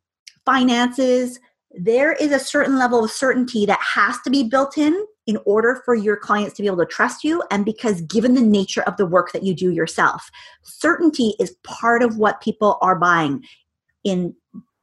finances, 0.46 1.40
there 1.72 2.14
is 2.14 2.32
a 2.32 2.40
certain 2.40 2.78
level 2.78 3.04
of 3.04 3.12
certainty 3.12 3.66
that 3.66 3.80
has 3.82 4.20
to 4.22 4.30
be 4.30 4.44
built 4.44 4.78
in 4.78 5.06
in 5.28 5.38
order 5.46 5.82
for 5.86 5.96
your 5.96 6.16
clients 6.16 6.56
to 6.56 6.62
be 6.62 6.68
able 6.68 6.78
to 6.78 6.86
trust 6.86 7.24
you 7.24 7.42
and 7.52 7.66
because 7.66 8.02
given 8.02 8.36
the 8.36 8.42
nature 8.42 8.84
of 8.84 8.98
the 8.98 9.06
work 9.06 9.32
that 9.32 9.44
you 9.44 9.54
do 9.54 9.72
yourself 9.72 10.30
certainty 10.64 11.36
is 11.40 11.56
part 11.64 12.04
of 12.04 12.18
what 12.18 12.42
people 12.42 12.78
are 12.82 12.96
buying. 12.96 13.44
In 14.04 14.36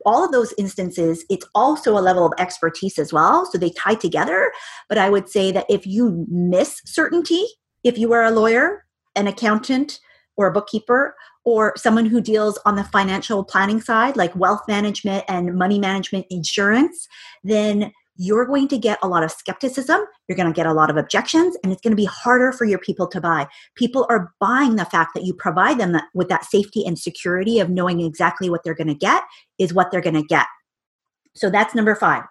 all 0.04 0.24
of 0.24 0.32
those 0.32 0.52
instances 0.58 1.24
it's 1.30 1.46
also 1.54 1.96
a 1.96 2.00
level 2.00 2.26
of 2.26 2.32
expertise 2.38 2.98
as 2.98 3.12
well 3.12 3.46
so 3.46 3.56
they 3.58 3.70
tie 3.70 3.94
together. 3.94 4.52
But 4.88 4.98
i 4.98 5.08
would 5.08 5.28
say 5.28 5.52
that 5.52 5.66
if 5.68 5.86
you 5.86 6.26
miss 6.28 6.80
certainty 6.84 7.44
if 7.84 7.98
you 7.98 8.12
are 8.12 8.24
a 8.24 8.30
lawyer 8.30 8.84
an 9.16 9.26
accountant 9.26 10.00
or 10.36 10.46
a 10.46 10.52
bookkeeper 10.52 11.14
or 11.44 11.72
someone 11.76 12.06
who 12.06 12.20
deals 12.20 12.58
on 12.64 12.76
the 12.76 12.84
financial 12.84 13.44
planning 13.44 13.80
side, 13.80 14.16
like 14.16 14.34
wealth 14.36 14.62
management 14.68 15.24
and 15.28 15.54
money 15.54 15.78
management 15.78 16.26
insurance, 16.30 17.08
then 17.42 17.92
you're 18.16 18.46
going 18.46 18.68
to 18.68 18.78
get 18.78 18.98
a 19.02 19.08
lot 19.08 19.24
of 19.24 19.30
skepticism. 19.30 20.00
You're 20.28 20.36
going 20.36 20.52
to 20.52 20.56
get 20.56 20.66
a 20.66 20.72
lot 20.72 20.90
of 20.90 20.96
objections, 20.96 21.56
and 21.62 21.72
it's 21.72 21.80
going 21.80 21.92
to 21.92 21.96
be 21.96 22.04
harder 22.04 22.52
for 22.52 22.64
your 22.64 22.78
people 22.78 23.06
to 23.08 23.20
buy. 23.20 23.46
People 23.74 24.06
are 24.10 24.32
buying 24.38 24.76
the 24.76 24.84
fact 24.84 25.14
that 25.14 25.24
you 25.24 25.34
provide 25.34 25.78
them 25.78 25.92
that, 25.92 26.04
with 26.14 26.28
that 26.28 26.44
safety 26.44 26.84
and 26.86 26.98
security 26.98 27.58
of 27.58 27.70
knowing 27.70 28.00
exactly 28.00 28.50
what 28.50 28.62
they're 28.64 28.74
going 28.74 28.86
to 28.88 28.94
get 28.94 29.22
is 29.58 29.72
what 29.74 29.90
they're 29.90 30.00
going 30.00 30.14
to 30.14 30.22
get. 30.22 30.46
So 31.34 31.50
that's 31.50 31.74
number 31.74 31.94
five. 31.94 32.24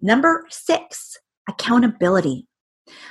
Number 0.00 0.44
six, 0.50 1.16
accountability. 1.48 2.46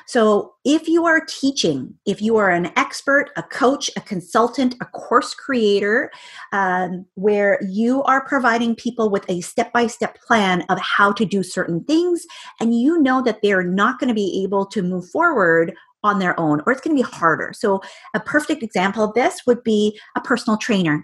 So, 0.07 0.53
if 0.63 0.87
you 0.87 1.05
are 1.05 1.21
teaching, 1.27 1.93
if 2.05 2.21
you 2.21 2.37
are 2.37 2.49
an 2.49 2.71
expert, 2.75 3.31
a 3.35 3.43
coach, 3.43 3.89
a 3.95 4.01
consultant, 4.01 4.75
a 4.81 4.85
course 4.85 5.33
creator, 5.33 6.11
um, 6.53 7.05
where 7.15 7.59
you 7.67 8.03
are 8.03 8.25
providing 8.25 8.75
people 8.75 9.09
with 9.09 9.29
a 9.29 9.41
step 9.41 9.73
by 9.73 9.87
step 9.87 10.17
plan 10.21 10.63
of 10.69 10.79
how 10.79 11.11
to 11.13 11.25
do 11.25 11.43
certain 11.43 11.83
things, 11.83 12.25
and 12.59 12.79
you 12.79 13.01
know 13.01 13.21
that 13.23 13.39
they're 13.41 13.63
not 13.63 13.99
going 13.99 14.07
to 14.07 14.13
be 14.13 14.43
able 14.43 14.65
to 14.67 14.81
move 14.81 15.09
forward 15.09 15.73
on 16.05 16.19
their 16.19 16.39
own, 16.39 16.61
or 16.65 16.71
it's 16.71 16.81
going 16.81 16.95
to 16.95 17.03
be 17.03 17.09
harder. 17.09 17.51
So, 17.53 17.81
a 18.13 18.19
perfect 18.19 18.63
example 18.63 19.03
of 19.03 19.13
this 19.13 19.41
would 19.45 19.63
be 19.63 19.99
a 20.15 20.21
personal 20.21 20.57
trainer. 20.57 21.03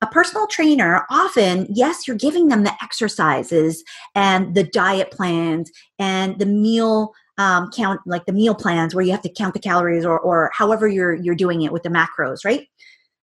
A 0.00 0.06
personal 0.06 0.46
trainer, 0.46 1.04
often, 1.10 1.66
yes, 1.70 2.08
you're 2.08 2.16
giving 2.16 2.48
them 2.48 2.64
the 2.64 2.72
exercises 2.82 3.84
and 4.14 4.54
the 4.54 4.64
diet 4.64 5.10
plans 5.10 5.70
and 5.98 6.38
the 6.38 6.46
meal 6.46 7.12
um, 7.38 7.70
count 7.70 8.00
like 8.06 8.26
the 8.26 8.32
meal 8.32 8.54
plans 8.54 8.94
where 8.94 9.04
you 9.04 9.12
have 9.12 9.22
to 9.22 9.32
count 9.32 9.54
the 9.54 9.60
calories 9.60 10.04
or, 10.04 10.18
or 10.18 10.50
however 10.54 10.86
you're 10.86 11.14
you're 11.14 11.34
doing 11.34 11.62
it 11.62 11.72
with 11.72 11.82
the 11.82 11.88
macros 11.88 12.44
right? 12.44 12.66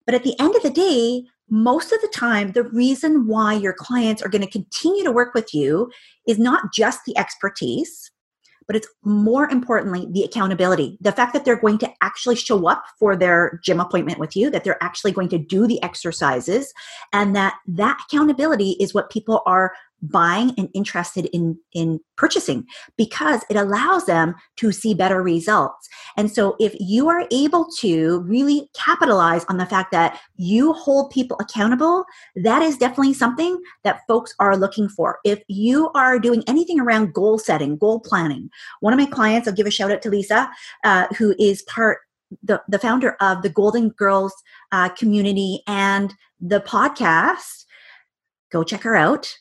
But 0.06 0.14
at 0.14 0.22
the 0.22 0.38
end 0.40 0.54
of 0.54 0.62
the 0.62 0.70
day 0.70 1.24
most 1.50 1.92
of 1.92 2.00
the 2.00 2.08
time 2.08 2.52
the 2.52 2.62
reason 2.62 3.26
why 3.26 3.52
your 3.54 3.74
clients 3.74 4.22
are 4.22 4.30
going 4.30 4.42
to 4.44 4.50
continue 4.50 5.04
to 5.04 5.12
work 5.12 5.34
with 5.34 5.52
you 5.52 5.90
is 6.26 6.38
not 6.38 6.72
just 6.72 7.00
the 7.04 7.16
expertise 7.18 8.10
but 8.66 8.76
it's 8.76 8.88
more 9.04 9.48
importantly 9.50 10.06
the 10.10 10.22
accountability. 10.22 10.96
The 11.00 11.12
fact 11.12 11.32
that 11.32 11.44
they're 11.44 11.60
going 11.60 11.78
to 11.78 11.92
actually 12.02 12.36
show 12.36 12.68
up 12.68 12.84
for 12.98 13.16
their 13.16 13.60
gym 13.62 13.80
appointment 13.80 14.18
with 14.18 14.36
you 14.36 14.50
that 14.50 14.64
they're 14.64 14.82
actually 14.82 15.12
going 15.12 15.28
to 15.30 15.38
do 15.38 15.66
the 15.66 15.82
exercises 15.82 16.72
and 17.12 17.34
that 17.36 17.54
that 17.66 17.98
accountability 18.08 18.76
is 18.80 18.94
what 18.94 19.10
people 19.10 19.42
are 19.46 19.72
buying 20.10 20.52
and 20.56 20.68
interested 20.74 21.26
in 21.26 21.58
in 21.72 22.00
purchasing 22.16 22.64
because 22.96 23.42
it 23.50 23.56
allows 23.56 24.06
them 24.06 24.34
to 24.56 24.72
see 24.72 24.94
better 24.94 25.22
results. 25.22 25.88
And 26.16 26.30
so 26.30 26.56
if 26.60 26.74
you 26.78 27.08
are 27.08 27.26
able 27.30 27.66
to 27.78 28.20
really 28.20 28.68
capitalize 28.74 29.44
on 29.46 29.58
the 29.58 29.66
fact 29.66 29.90
that 29.92 30.20
you 30.36 30.72
hold 30.72 31.10
people 31.10 31.36
accountable 31.40 32.04
that 32.36 32.62
is 32.62 32.76
definitely 32.78 33.14
something 33.14 33.60
that 33.82 34.00
folks 34.06 34.34
are 34.38 34.56
looking 34.56 34.88
for. 34.88 35.18
If 35.24 35.42
you 35.48 35.90
are 35.94 36.18
doing 36.18 36.44
anything 36.46 36.80
around 36.80 37.14
goal 37.14 37.38
setting 37.38 37.76
goal 37.76 38.00
planning 38.00 38.50
one 38.80 38.92
of 38.92 38.98
my 38.98 39.06
clients 39.06 39.48
i'll 39.48 39.54
give 39.54 39.66
a 39.66 39.70
shout 39.70 39.90
out 39.90 40.02
to 40.02 40.10
lisa 40.10 40.50
uh, 40.84 41.06
who 41.16 41.34
is 41.38 41.62
part 41.62 41.98
the, 42.42 42.62
the 42.68 42.78
founder 42.78 43.16
of 43.20 43.42
the 43.42 43.48
golden 43.48 43.90
girls 43.90 44.34
uh, 44.72 44.88
community 44.90 45.62
and 45.66 46.14
the 46.40 46.60
podcast. 46.60 47.64
Go 48.52 48.64
check 48.64 48.82
her 48.82 48.96
out 48.96 49.34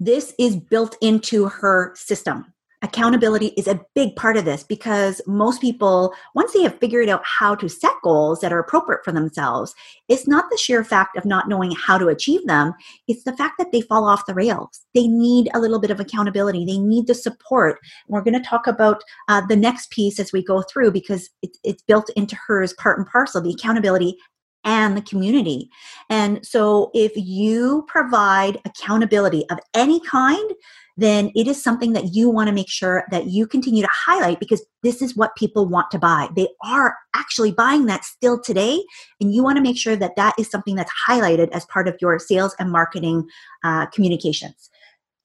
this 0.00 0.34
is 0.38 0.56
built 0.56 0.96
into 1.02 1.46
her 1.46 1.92
system. 1.94 2.52
Accountability 2.82 3.48
is 3.58 3.68
a 3.68 3.78
big 3.94 4.16
part 4.16 4.38
of 4.38 4.46
this 4.46 4.62
because 4.62 5.20
most 5.26 5.60
people, 5.60 6.14
once 6.34 6.54
they 6.54 6.62
have 6.62 6.78
figured 6.78 7.10
out 7.10 7.20
how 7.26 7.54
to 7.54 7.68
set 7.68 7.92
goals 8.02 8.40
that 8.40 8.54
are 8.54 8.58
appropriate 8.58 9.04
for 9.04 9.12
themselves, 9.12 9.74
it's 10.08 10.26
not 10.26 10.46
the 10.50 10.56
sheer 10.56 10.82
fact 10.82 11.14
of 11.18 11.26
not 11.26 11.46
knowing 11.46 11.72
how 11.72 11.98
to 11.98 12.08
achieve 12.08 12.40
them, 12.46 12.72
it's 13.06 13.24
the 13.24 13.36
fact 13.36 13.56
that 13.58 13.70
they 13.70 13.82
fall 13.82 14.08
off 14.08 14.24
the 14.24 14.32
rails. 14.32 14.80
They 14.94 15.06
need 15.06 15.50
a 15.52 15.60
little 15.60 15.78
bit 15.78 15.90
of 15.90 16.00
accountability, 16.00 16.64
they 16.64 16.78
need 16.78 17.06
the 17.06 17.14
support. 17.14 17.78
We're 18.08 18.22
going 18.22 18.40
to 18.40 18.48
talk 18.48 18.66
about 18.66 19.02
uh, 19.28 19.42
the 19.46 19.56
next 19.56 19.90
piece 19.90 20.18
as 20.18 20.32
we 20.32 20.42
go 20.42 20.62
through 20.62 20.92
because 20.92 21.28
it's, 21.42 21.58
it's 21.62 21.82
built 21.82 22.08
into 22.16 22.34
hers 22.46 22.72
part 22.72 22.96
and 22.96 23.06
parcel 23.06 23.42
the 23.42 23.50
accountability 23.50 24.16
and 24.64 24.96
the 24.96 25.02
community. 25.02 25.70
And 26.08 26.44
so, 26.46 26.90
if 26.94 27.12
you 27.16 27.84
provide 27.88 28.60
accountability 28.64 29.44
of 29.50 29.58
any 29.74 30.00
kind, 30.00 30.50
then 30.96 31.30
it 31.34 31.46
is 31.46 31.62
something 31.62 31.94
that 31.94 32.12
you 32.14 32.28
want 32.28 32.48
to 32.48 32.54
make 32.54 32.68
sure 32.68 33.04
that 33.10 33.26
you 33.26 33.46
continue 33.46 33.82
to 33.82 33.88
highlight 33.90 34.38
because 34.38 34.64
this 34.82 35.00
is 35.00 35.16
what 35.16 35.34
people 35.34 35.66
want 35.66 35.90
to 35.90 35.98
buy. 35.98 36.28
They 36.36 36.48
are 36.64 36.94
actually 37.14 37.52
buying 37.52 37.86
that 37.86 38.04
still 38.04 38.40
today, 38.40 38.84
and 39.20 39.34
you 39.34 39.42
want 39.42 39.56
to 39.56 39.62
make 39.62 39.78
sure 39.78 39.96
that 39.96 40.16
that 40.16 40.34
is 40.38 40.50
something 40.50 40.74
that's 40.74 40.92
highlighted 41.08 41.48
as 41.52 41.64
part 41.66 41.88
of 41.88 41.96
your 42.00 42.18
sales 42.18 42.54
and 42.58 42.70
marketing 42.70 43.26
uh, 43.64 43.86
communications. 43.86 44.70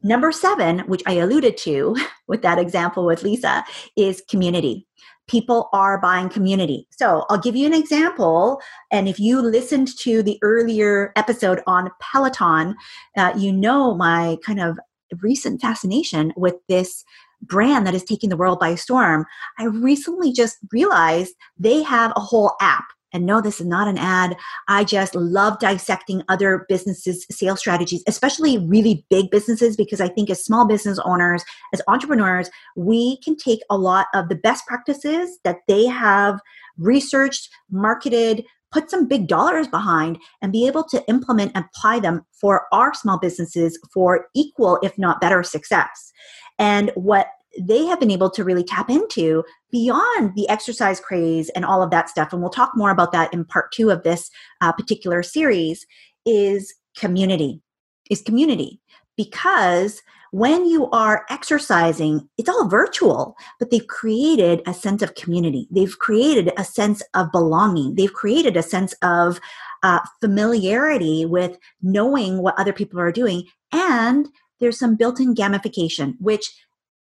Number 0.02 0.32
seven, 0.32 0.80
which 0.82 1.02
I 1.08 1.14
alluded 1.14 1.58
to 1.58 1.96
with 2.28 2.42
that 2.44 2.60
example 2.60 3.06
with 3.06 3.24
Lisa, 3.24 3.66
is 3.98 4.24
community 4.30 4.88
people 5.28 5.70
are 5.74 6.00
buying 6.00 6.30
community. 6.30 6.88
So 6.92 7.26
I'll 7.30 7.40
give 7.40 7.56
you 7.56 7.66
an 7.66 7.74
example. 7.74 8.62
And 8.92 9.08
if 9.08 9.20
you 9.20 9.42
listened 9.42 9.98
to 10.00 10.22
the 10.22 10.38
earlier 10.42 11.12
episode 11.16 11.62
on 11.68 11.90
Peloton, 12.00 12.76
uh, 13.18 13.34
you 13.36 13.52
know 13.52 13.96
my 13.96 14.38
kind 14.46 14.60
of 14.60 14.80
recent 15.22 15.62
fascination 15.62 16.34
with 16.36 16.56
this 16.68 17.04
brand 17.42 17.86
that 17.86 17.94
is 17.94 18.04
taking 18.04 18.30
the 18.30 18.38
world 18.38 18.60
by 18.60 18.76
storm. 18.76 19.26
I 19.60 19.66
recently 19.66 20.32
just 20.32 20.58
realized 20.72 21.34
they 21.58 21.84
have 21.84 22.12
a 22.16 22.22
whole 22.22 22.54
app 22.62 22.86
and 23.16 23.26
no, 23.26 23.42
this 23.42 23.62
is 23.62 23.66
not 23.66 23.88
an 23.88 23.98
ad. 23.98 24.36
I 24.68 24.84
just 24.84 25.16
love 25.16 25.58
dissecting 25.60 26.22
other 26.28 26.66
businesses' 26.68 27.26
sales 27.32 27.60
strategies, 27.60 28.04
especially 28.08 28.58
really 28.58 29.06
big 29.10 29.32
businesses, 29.32 29.78
because 29.78 30.02
I 30.02 30.10
think 30.10 30.30
as 30.30 30.44
small 30.44 30.68
business 30.68 31.00
owners, 31.06 31.44
as 31.74 31.82
entrepreneurs, 31.88 32.50
we 32.76 33.18
can 33.22 33.38
take 33.38 33.62
a 33.70 33.78
lot 33.78 34.08
of 34.14 34.28
the 34.28 34.36
best 34.36 34.68
practices 34.68 35.40
that 35.46 35.60
they 35.68 35.86
have 35.86 36.40
researched, 36.78 37.50
marketed, 37.72 38.44
put 38.72 38.92
some 38.92 39.08
big 39.08 39.28
dollars 39.28 39.70
behind 39.70 40.18
and 40.42 40.52
be 40.52 40.68
able 40.68 40.84
to 40.84 41.02
implement 41.08 41.54
and 41.56 41.64
apply 41.74 42.00
them 42.02 42.26
for 42.34 42.68
our 42.74 42.94
small 42.94 43.18
businesses 43.18 43.80
for 43.94 44.28
equal, 44.36 44.78
if 44.84 44.98
not 44.98 45.22
better, 45.22 45.42
success. 45.42 46.12
And 46.60 46.92
what 46.96 47.28
they 47.58 47.86
have 47.86 48.02
been 48.02 48.12
able 48.12 48.30
to 48.32 48.44
really 48.44 48.64
tap 48.64 48.90
into 48.90 49.44
beyond 49.76 50.34
the 50.36 50.48
exercise 50.48 51.02
craze 51.02 51.50
and 51.50 51.66
all 51.66 51.84
of 51.84 51.92
that 51.92 52.08
stuff. 52.08 52.32
And 52.32 52.42
we'll 52.42 52.50
talk 52.50 52.72
more 52.76 52.92
about 52.92 53.12
that 53.12 53.34
in 53.34 53.44
part 53.44 53.74
two 53.74 53.90
of 53.90 54.04
this 54.04 54.32
uh, 54.62 54.72
particular 54.72 55.22
series 55.22 55.86
is 56.26 56.74
community. 56.98 57.62
Is 58.10 58.22
community. 58.22 58.80
Because 59.18 60.02
when 60.32 60.66
you 60.66 60.90
are 60.92 61.26
exercising, 61.30 62.30
it's 62.38 62.48
all 62.48 62.70
virtual, 62.70 63.36
but 63.60 63.70
they've 63.70 63.88
created 63.88 64.62
a 64.66 64.74
sense 64.74 65.02
of 65.02 65.16
community. 65.16 65.68
They've 65.72 66.00
created 66.00 66.54
a 66.58 66.64
sense 66.64 67.04
of 67.14 67.34
belonging. 67.34 67.96
They've 67.96 68.14
created 68.14 68.56
a 68.56 68.64
sense 68.64 68.94
of 69.02 69.42
uh, 69.84 70.00
familiarity 70.22 71.26
with 71.26 71.58
knowing 71.82 72.42
what 72.42 72.58
other 72.58 72.72
people 72.72 72.98
are 73.02 73.12
doing. 73.12 73.44
And 73.74 74.30
there's 74.62 74.80
some 74.80 74.96
built 74.96 75.20
in 75.20 75.36
gamification, 75.36 76.14
which 76.20 76.50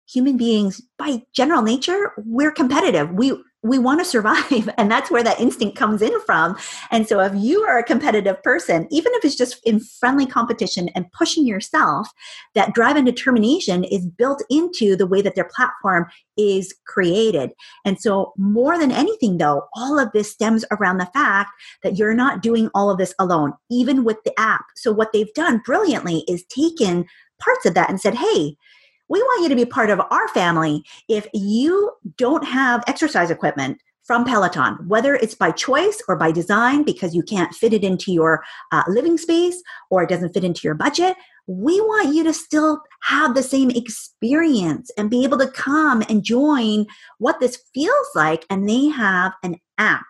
human 0.07 0.37
beings 0.37 0.81
by 0.99 1.23
general 1.33 1.63
nature 1.63 2.13
we're 2.19 2.53
competitive. 2.53 3.11
We 3.11 3.33
we 3.63 3.79
want 3.79 3.99
to 3.99 4.05
survive 4.05 4.69
and 4.79 4.91
that's 4.91 5.11
where 5.11 5.25
that 5.25 5.41
instinct 5.41 5.77
comes 5.77 6.03
in 6.03 6.13
from. 6.27 6.55
And 6.91 7.09
so 7.09 7.21
if 7.21 7.33
you 7.35 7.63
are 7.63 7.79
a 7.79 7.85
competitive 7.85 8.43
person 8.43 8.87
even 8.91 9.13
if 9.15 9.25
it's 9.25 9.37
just 9.37 9.61
in 9.65 9.81
friendly 9.81 10.27
competition 10.27 10.91
and 10.95 11.11
pushing 11.13 11.47
yourself 11.47 12.09
that 12.55 12.75
drive 12.75 12.97
and 12.97 13.07
determination 13.07 13.85
is 13.85 14.07
built 14.07 14.43
into 14.51 14.95
the 14.95 15.07
way 15.07 15.23
that 15.23 15.35
their 15.35 15.49
platform 15.57 16.07
is 16.37 16.75
created. 16.87 17.53
And 17.85 17.99
so 17.99 18.35
more 18.37 18.79
than 18.79 18.93
anything 18.93 19.39
though 19.39 19.63
all 19.75 19.99
of 19.99 20.13
this 20.13 20.31
stems 20.31 20.65
around 20.71 20.99
the 20.99 21.11
fact 21.15 21.51
that 21.83 21.97
you're 21.97 22.15
not 22.15 22.43
doing 22.43 22.71
all 22.75 22.91
of 22.91 22.99
this 22.99 23.15
alone 23.19 23.55
even 23.71 24.05
with 24.05 24.19
the 24.25 24.39
app. 24.39 24.67
So 24.77 24.93
what 24.93 25.13
they've 25.13 25.33
done 25.35 25.63
brilliantly 25.65 26.25
is 26.29 26.45
taken 26.45 27.07
parts 27.41 27.65
of 27.65 27.75
that 27.75 27.89
and 27.89 28.01
said 28.01 28.15
hey 28.15 28.57
we 29.09 29.21
want 29.23 29.43
you 29.43 29.49
to 29.49 29.57
be 29.57 29.65
part 29.65 29.91
of 29.91 30.01
our 30.11 30.29
family. 30.29 30.85
If 31.09 31.27
you 31.35 31.93
don't 32.17 32.45
have 32.45 32.85
exercise 32.87 33.31
equipment 33.31 33.79
from 34.05 34.25
Peloton, 34.25 34.77
whether 34.87 35.15
it's 35.15 35.35
by 35.35 35.51
choice 35.51 36.03
or 36.09 36.17
by 36.17 36.31
design 36.31 36.83
because 36.83 37.15
you 37.15 37.23
can't 37.23 37.55
fit 37.55 37.73
it 37.73 37.85
into 37.85 38.13
your 38.13 38.45
uh, 38.73 38.83
living 38.87 39.17
space 39.17 39.63
or 39.91 40.03
it 40.03 40.09
doesn't 40.09 40.35
fit 40.35 40.45
into 40.45 40.61
your 40.65 40.75
budget, 40.75 41.17
we 41.47 41.81
want 41.81 42.15
you 42.15 42.25
to 42.25 42.33
still 42.33 42.81
have 43.03 43.35
the 43.35 43.43
same 43.43 43.71
experience 43.71 44.91
and 44.97 45.11
be 45.11 45.25
able 45.25 45.39
to 45.39 45.51
come 45.51 46.03
and 46.09 46.25
join 46.25 46.87
what 47.19 47.41
this 47.41 47.63
feels 47.75 48.09
like. 48.15 48.45
And 48.49 48.69
they 48.69 48.87
have 48.89 49.33
an 49.43 49.57
app, 49.79 50.05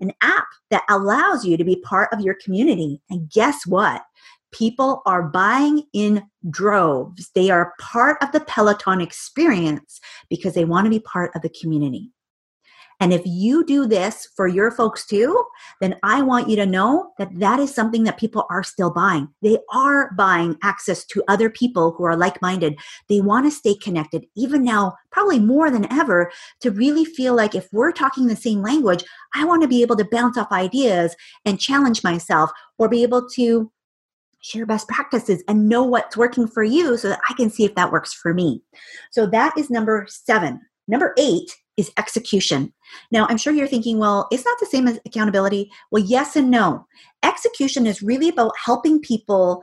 an 0.00 0.12
app 0.22 0.46
that 0.70 0.84
allows 0.88 1.44
you 1.44 1.56
to 1.56 1.64
be 1.64 1.76
part 1.76 2.10
of 2.12 2.20
your 2.20 2.36
community. 2.42 3.00
And 3.08 3.30
guess 3.30 3.66
what? 3.66 4.02
People 4.56 5.02
are 5.06 5.22
buying 5.22 5.82
in 5.92 6.22
droves. 6.50 7.30
They 7.34 7.50
are 7.50 7.74
part 7.80 8.16
of 8.22 8.32
the 8.32 8.40
Peloton 8.40 9.00
experience 9.00 10.00
because 10.30 10.54
they 10.54 10.64
want 10.64 10.86
to 10.86 10.90
be 10.90 11.00
part 11.00 11.34
of 11.34 11.42
the 11.42 11.48
community. 11.60 12.12
And 12.98 13.12
if 13.12 13.22
you 13.26 13.62
do 13.64 13.86
this 13.86 14.26
for 14.36 14.48
your 14.48 14.70
folks 14.70 15.06
too, 15.06 15.44
then 15.82 15.96
I 16.02 16.22
want 16.22 16.48
you 16.48 16.56
to 16.56 16.64
know 16.64 17.12
that 17.18 17.28
that 17.38 17.60
is 17.60 17.74
something 17.74 18.04
that 18.04 18.18
people 18.18 18.46
are 18.48 18.62
still 18.62 18.90
buying. 18.90 19.28
They 19.42 19.58
are 19.70 20.12
buying 20.12 20.56
access 20.62 21.04
to 21.06 21.22
other 21.28 21.50
people 21.50 21.92
who 21.92 22.04
are 22.04 22.16
like 22.16 22.40
minded. 22.40 22.78
They 23.10 23.20
want 23.20 23.44
to 23.44 23.50
stay 23.50 23.74
connected, 23.74 24.24
even 24.34 24.64
now, 24.64 24.96
probably 25.10 25.38
more 25.38 25.70
than 25.70 25.92
ever, 25.92 26.32
to 26.60 26.70
really 26.70 27.04
feel 27.04 27.34
like 27.34 27.54
if 27.54 27.68
we're 27.70 27.92
talking 27.92 28.28
the 28.28 28.36
same 28.36 28.62
language, 28.62 29.04
I 29.34 29.44
want 29.44 29.60
to 29.60 29.68
be 29.68 29.82
able 29.82 29.96
to 29.96 30.08
bounce 30.10 30.38
off 30.38 30.50
ideas 30.50 31.14
and 31.44 31.60
challenge 31.60 32.02
myself 32.02 32.50
or 32.78 32.88
be 32.88 33.02
able 33.02 33.28
to 33.30 33.70
share 34.46 34.66
best 34.66 34.88
practices 34.88 35.42
and 35.48 35.68
know 35.68 35.82
what's 35.82 36.16
working 36.16 36.46
for 36.46 36.62
you 36.62 36.96
so 36.96 37.08
that 37.08 37.20
I 37.28 37.34
can 37.34 37.50
see 37.50 37.64
if 37.64 37.74
that 37.74 37.90
works 37.90 38.12
for 38.12 38.32
me. 38.32 38.62
So 39.10 39.26
that 39.26 39.56
is 39.58 39.70
number 39.70 40.06
seven. 40.08 40.60
Number 40.86 41.14
eight 41.18 41.50
is 41.76 41.90
execution. 41.98 42.72
Now, 43.10 43.26
I'm 43.28 43.36
sure 43.36 43.52
you're 43.52 43.66
thinking, 43.66 43.98
well, 43.98 44.28
it's 44.30 44.44
not 44.44 44.56
the 44.60 44.66
same 44.66 44.86
as 44.86 45.00
accountability. 45.04 45.70
Well, 45.90 46.02
yes 46.02 46.36
and 46.36 46.50
no. 46.50 46.86
Execution 47.22 47.86
is 47.86 48.02
really 48.02 48.28
about 48.28 48.52
helping 48.64 49.00
people 49.00 49.62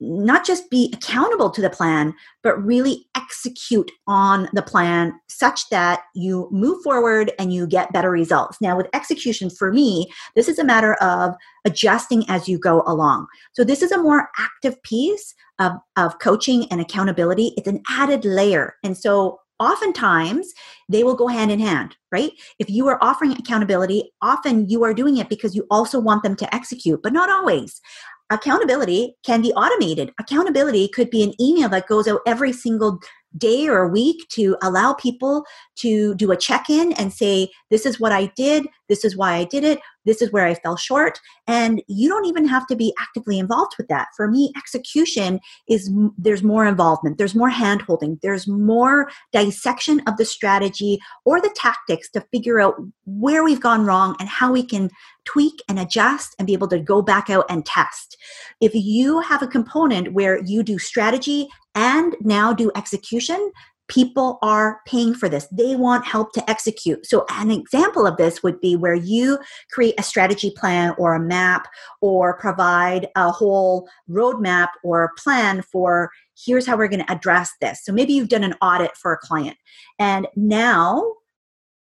not 0.00 0.46
just 0.46 0.70
be 0.70 0.92
accountable 0.94 1.50
to 1.50 1.60
the 1.60 1.70
plan, 1.70 2.14
but 2.42 2.62
really 2.64 3.06
execute 3.16 3.90
on 4.06 4.48
the 4.52 4.62
plan 4.62 5.12
such 5.28 5.68
that 5.70 6.02
you 6.14 6.48
move 6.50 6.82
forward 6.82 7.32
and 7.38 7.52
you 7.52 7.66
get 7.66 7.92
better 7.92 8.10
results. 8.10 8.58
Now, 8.60 8.76
with 8.76 8.88
execution, 8.92 9.50
for 9.50 9.72
me, 9.72 10.10
this 10.34 10.48
is 10.48 10.58
a 10.58 10.64
matter 10.64 10.94
of 10.94 11.34
adjusting 11.64 12.24
as 12.28 12.48
you 12.48 12.58
go 12.58 12.82
along. 12.86 13.26
So, 13.52 13.64
this 13.64 13.82
is 13.82 13.92
a 13.92 14.02
more 14.02 14.28
active 14.38 14.80
piece 14.82 15.34
of, 15.58 15.72
of 15.96 16.18
coaching 16.20 16.66
and 16.70 16.80
accountability. 16.80 17.52
It's 17.56 17.68
an 17.68 17.82
added 17.88 18.24
layer. 18.24 18.76
And 18.82 18.96
so, 18.96 19.40
oftentimes 19.60 20.52
they 20.88 21.02
will 21.02 21.16
go 21.16 21.26
hand 21.26 21.50
in 21.50 21.58
hand, 21.58 21.96
right? 22.12 22.32
If 22.58 22.70
you 22.70 22.86
are 22.88 23.02
offering 23.02 23.32
accountability, 23.32 24.10
often 24.22 24.68
you 24.68 24.84
are 24.84 24.94
doing 24.94 25.16
it 25.16 25.28
because 25.28 25.54
you 25.54 25.66
also 25.70 25.98
want 25.98 26.22
them 26.22 26.36
to 26.36 26.54
execute, 26.54 27.02
but 27.02 27.12
not 27.12 27.28
always 27.28 27.80
accountability 28.30 29.16
can 29.24 29.42
be 29.42 29.52
automated. 29.52 30.12
Accountability 30.18 30.88
could 30.88 31.10
be 31.10 31.22
an 31.22 31.34
email 31.40 31.68
that 31.70 31.88
goes 31.88 32.06
out 32.06 32.20
every 32.26 32.52
single 32.52 33.00
day 33.36 33.68
or 33.68 33.88
week 33.88 34.26
to 34.30 34.56
allow 34.62 34.94
people 34.94 35.44
to 35.76 36.14
do 36.14 36.32
a 36.32 36.36
check 36.36 36.70
in 36.70 36.92
and 36.94 37.12
say, 37.12 37.50
This 37.70 37.84
is 37.84 38.00
what 38.00 38.12
I 38.12 38.26
did, 38.36 38.66
this 38.88 39.04
is 39.04 39.16
why 39.16 39.34
I 39.34 39.44
did 39.44 39.64
it, 39.64 39.80
this 40.04 40.22
is 40.22 40.32
where 40.32 40.46
I 40.46 40.54
fell 40.54 40.76
short. 40.76 41.20
And 41.46 41.82
you 41.86 42.08
don't 42.08 42.24
even 42.24 42.46
have 42.48 42.66
to 42.68 42.76
be 42.76 42.94
actively 42.98 43.38
involved 43.38 43.74
with 43.76 43.88
that. 43.88 44.08
For 44.16 44.28
me, 44.28 44.52
execution 44.56 45.38
is 45.68 45.92
there's 46.16 46.42
more 46.42 46.66
involvement, 46.66 47.18
there's 47.18 47.34
more 47.34 47.50
hand 47.50 47.82
holding, 47.82 48.18
there's 48.22 48.48
more 48.48 49.10
dissection 49.32 50.00
of 50.06 50.16
the 50.16 50.24
strategy 50.24 50.98
or 51.24 51.40
the 51.40 51.54
tactics 51.54 52.10
to 52.10 52.22
figure 52.32 52.60
out 52.60 52.76
where 53.04 53.44
we've 53.44 53.60
gone 53.60 53.84
wrong 53.84 54.16
and 54.18 54.28
how 54.28 54.50
we 54.50 54.62
can 54.62 54.90
tweak 55.26 55.60
and 55.68 55.78
adjust 55.78 56.34
and 56.38 56.46
be 56.46 56.54
able 56.54 56.68
to 56.68 56.78
go 56.78 57.02
back 57.02 57.28
out 57.28 57.44
and 57.50 57.66
test. 57.66 58.16
If 58.60 58.74
you 58.74 59.20
have 59.20 59.42
a 59.42 59.46
component 59.46 60.14
where 60.14 60.42
you 60.42 60.62
do 60.62 60.78
strategy 60.78 61.48
and 61.78 62.16
now 62.20 62.52
do 62.52 62.72
execution, 62.74 63.52
people 63.86 64.40
are 64.42 64.80
paying 64.84 65.14
for 65.14 65.28
this. 65.28 65.46
They 65.52 65.76
want 65.76 66.04
help 66.04 66.32
to 66.32 66.50
execute. 66.50 67.06
So, 67.06 67.24
an 67.30 67.52
example 67.52 68.04
of 68.04 68.16
this 68.16 68.42
would 68.42 68.60
be 68.60 68.74
where 68.74 68.96
you 68.96 69.38
create 69.70 69.94
a 69.96 70.02
strategy 70.02 70.52
plan 70.56 70.92
or 70.98 71.14
a 71.14 71.20
map 71.20 71.68
or 72.00 72.36
provide 72.36 73.06
a 73.14 73.30
whole 73.30 73.88
roadmap 74.10 74.68
or 74.82 75.12
plan 75.16 75.62
for 75.62 76.10
here's 76.36 76.66
how 76.66 76.76
we're 76.76 76.88
going 76.88 77.04
to 77.04 77.12
address 77.12 77.52
this. 77.60 77.84
So, 77.84 77.92
maybe 77.92 78.12
you've 78.12 78.28
done 78.28 78.44
an 78.44 78.56
audit 78.60 78.96
for 78.96 79.12
a 79.12 79.18
client 79.18 79.56
and 80.00 80.26
now 80.34 81.14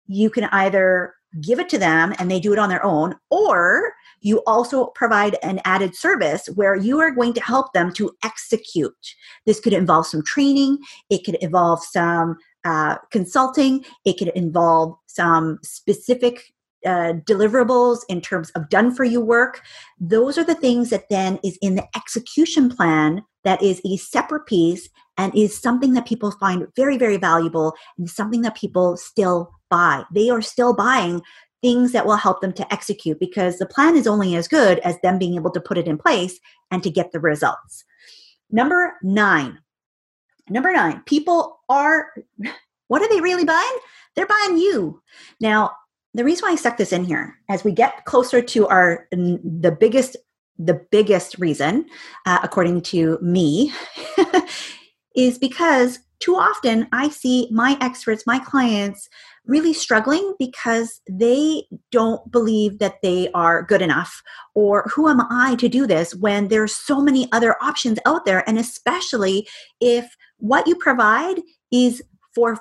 you 0.06 0.30
can 0.30 0.44
either 0.44 1.14
give 1.40 1.58
it 1.58 1.68
to 1.70 1.78
them 1.78 2.14
and 2.18 2.30
they 2.30 2.40
do 2.40 2.52
it 2.52 2.58
on 2.58 2.68
their 2.68 2.84
own, 2.84 3.16
or 3.30 3.92
you 4.20 4.38
also 4.46 4.86
provide 4.86 5.36
an 5.42 5.60
added 5.64 5.96
service 5.96 6.48
where 6.54 6.76
you 6.76 7.00
are 7.00 7.10
going 7.10 7.32
to 7.34 7.42
help 7.42 7.72
them 7.72 7.92
to 7.94 8.12
execute. 8.24 9.14
This 9.46 9.60
could 9.60 9.72
involve 9.72 10.06
some 10.06 10.22
training, 10.24 10.78
it 11.10 11.24
could 11.24 11.36
involve 11.36 11.82
some 11.82 12.36
uh, 12.64 12.96
consulting, 13.10 13.84
it 14.04 14.18
could 14.18 14.28
involve 14.28 14.96
some 15.06 15.58
specific 15.62 16.52
uh, 16.86 17.14
deliverables 17.24 18.00
in 18.08 18.20
terms 18.20 18.50
of 18.50 18.68
done 18.68 18.94
for 18.94 19.04
you 19.04 19.20
work. 19.20 19.62
Those 20.00 20.36
are 20.36 20.44
the 20.44 20.54
things 20.54 20.90
that 20.90 21.08
then 21.10 21.38
is 21.44 21.58
in 21.62 21.76
the 21.76 21.86
execution 21.96 22.68
plan 22.68 23.22
that 23.44 23.62
is 23.62 23.80
a 23.84 23.96
separate 23.96 24.46
piece 24.46 24.88
and 25.18 25.34
is 25.36 25.58
something 25.58 25.92
that 25.94 26.06
people 26.06 26.30
find 26.32 26.66
very, 26.76 26.96
very 26.96 27.16
valuable 27.16 27.74
and 27.98 28.08
something 28.08 28.42
that 28.42 28.56
people 28.56 28.96
still 28.96 29.50
buy. 29.70 30.04
They 30.12 30.30
are 30.30 30.42
still 30.42 30.74
buying 30.74 31.22
things 31.62 31.92
that 31.92 32.06
will 32.06 32.16
help 32.16 32.40
them 32.40 32.52
to 32.52 32.72
execute 32.72 33.20
because 33.20 33.58
the 33.58 33.66
plan 33.66 33.96
is 33.96 34.06
only 34.06 34.34
as 34.34 34.48
good 34.48 34.80
as 34.80 35.00
them 35.00 35.18
being 35.18 35.36
able 35.36 35.50
to 35.50 35.60
put 35.60 35.78
it 35.78 35.86
in 35.86 35.96
place 35.96 36.38
and 36.70 36.82
to 36.82 36.90
get 36.90 37.12
the 37.12 37.20
results. 37.20 37.84
Number 38.50 38.94
nine. 39.02 39.58
Number 40.48 40.72
nine, 40.72 41.02
people 41.06 41.60
are, 41.68 42.08
what 42.88 43.02
are 43.02 43.08
they 43.08 43.20
really 43.20 43.44
buying? 43.44 43.78
They're 44.16 44.26
buying 44.26 44.58
you. 44.58 45.00
Now, 45.40 45.70
the 46.14 46.24
reason 46.24 46.46
why 46.46 46.52
I 46.52 46.56
stuck 46.56 46.76
this 46.76 46.92
in 46.92 47.04
here, 47.04 47.38
as 47.48 47.64
we 47.64 47.72
get 47.72 48.04
closer 48.04 48.42
to 48.42 48.68
our 48.68 49.08
the 49.12 49.74
biggest 49.78 50.16
the 50.64 50.80
biggest 50.90 51.38
reason, 51.38 51.86
uh, 52.26 52.38
according 52.42 52.82
to 52.82 53.18
me, 53.20 53.72
is 55.16 55.38
because 55.38 55.98
too 56.20 56.36
often 56.36 56.86
I 56.92 57.08
see 57.08 57.48
my 57.50 57.76
experts, 57.80 58.26
my 58.26 58.38
clients, 58.38 59.08
really 59.44 59.72
struggling 59.72 60.34
because 60.38 61.00
they 61.10 61.64
don't 61.90 62.30
believe 62.30 62.78
that 62.78 63.02
they 63.02 63.28
are 63.34 63.62
good 63.62 63.82
enough 63.82 64.22
or 64.54 64.84
who 64.94 65.08
am 65.08 65.20
I 65.30 65.56
to 65.56 65.68
do 65.68 65.86
this 65.86 66.14
when 66.14 66.46
there's 66.46 66.74
so 66.74 67.00
many 67.00 67.28
other 67.32 67.56
options 67.60 67.98
out 68.06 68.24
there 68.24 68.48
and 68.48 68.56
especially 68.56 69.48
if 69.80 70.16
what 70.38 70.68
you 70.68 70.76
provide 70.76 71.40
is 71.72 72.02
for 72.34 72.56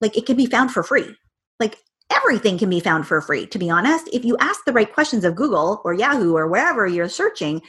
like 0.00 0.16
it 0.16 0.24
can 0.24 0.36
be 0.36 0.46
found 0.46 0.72
for 0.72 0.82
free. 0.82 1.14
Like 1.60 1.76
everything 2.16 2.58
can 2.58 2.70
be 2.70 2.80
found 2.80 3.06
for 3.06 3.20
free, 3.20 3.46
to 3.46 3.58
be 3.58 3.70
honest. 3.70 4.08
If 4.12 4.24
you 4.24 4.36
ask 4.40 4.64
the 4.64 4.72
right 4.72 4.92
questions 4.92 5.24
of 5.24 5.34
Google 5.34 5.80
or 5.84 5.94
Yahoo 5.94 6.36
or 6.36 6.48
wherever 6.48 6.86
you're 6.86 7.08
searching, 7.08 7.62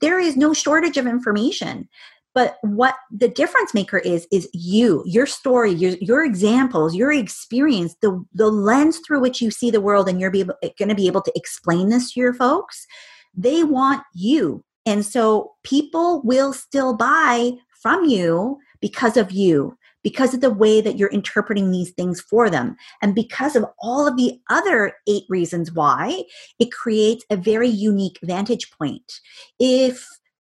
there 0.00 0.18
is 0.18 0.36
no 0.36 0.52
shortage 0.52 0.96
of 0.96 1.06
information. 1.06 1.88
But 2.34 2.56
what 2.62 2.94
the 3.10 3.28
difference 3.28 3.74
maker 3.74 3.98
is, 3.98 4.26
is 4.32 4.48
you, 4.54 5.02
your 5.06 5.26
story, 5.26 5.70
your, 5.70 5.96
your 6.00 6.24
examples, 6.24 6.94
your 6.94 7.12
experience, 7.12 7.94
the, 8.00 8.24
the 8.32 8.48
lens 8.48 9.00
through 9.06 9.20
which 9.20 9.42
you 9.42 9.50
see 9.50 9.70
the 9.70 9.82
world, 9.82 10.08
and 10.08 10.18
you're 10.18 10.30
going 10.30 10.88
to 10.88 10.94
be 10.94 11.06
able 11.06 11.20
to 11.22 11.32
explain 11.36 11.90
this 11.90 12.12
to 12.12 12.20
your 12.20 12.32
folks. 12.32 12.86
They 13.34 13.64
want 13.64 14.02
you. 14.14 14.64
And 14.86 15.04
so 15.04 15.52
people 15.62 16.22
will 16.24 16.52
still 16.54 16.96
buy 16.96 17.52
from 17.82 18.06
you 18.06 18.58
because 18.80 19.16
of 19.16 19.30
you 19.30 19.76
because 20.02 20.34
of 20.34 20.40
the 20.40 20.50
way 20.50 20.80
that 20.80 20.98
you're 20.98 21.08
interpreting 21.10 21.70
these 21.70 21.90
things 21.90 22.20
for 22.20 22.50
them. 22.50 22.76
And 23.00 23.14
because 23.14 23.56
of 23.56 23.64
all 23.78 24.06
of 24.06 24.16
the 24.16 24.40
other 24.50 24.94
eight 25.08 25.24
reasons 25.28 25.72
why, 25.72 26.24
it 26.58 26.72
creates 26.72 27.24
a 27.30 27.36
very 27.36 27.68
unique 27.68 28.18
vantage 28.22 28.70
point. 28.70 29.20
If 29.58 30.06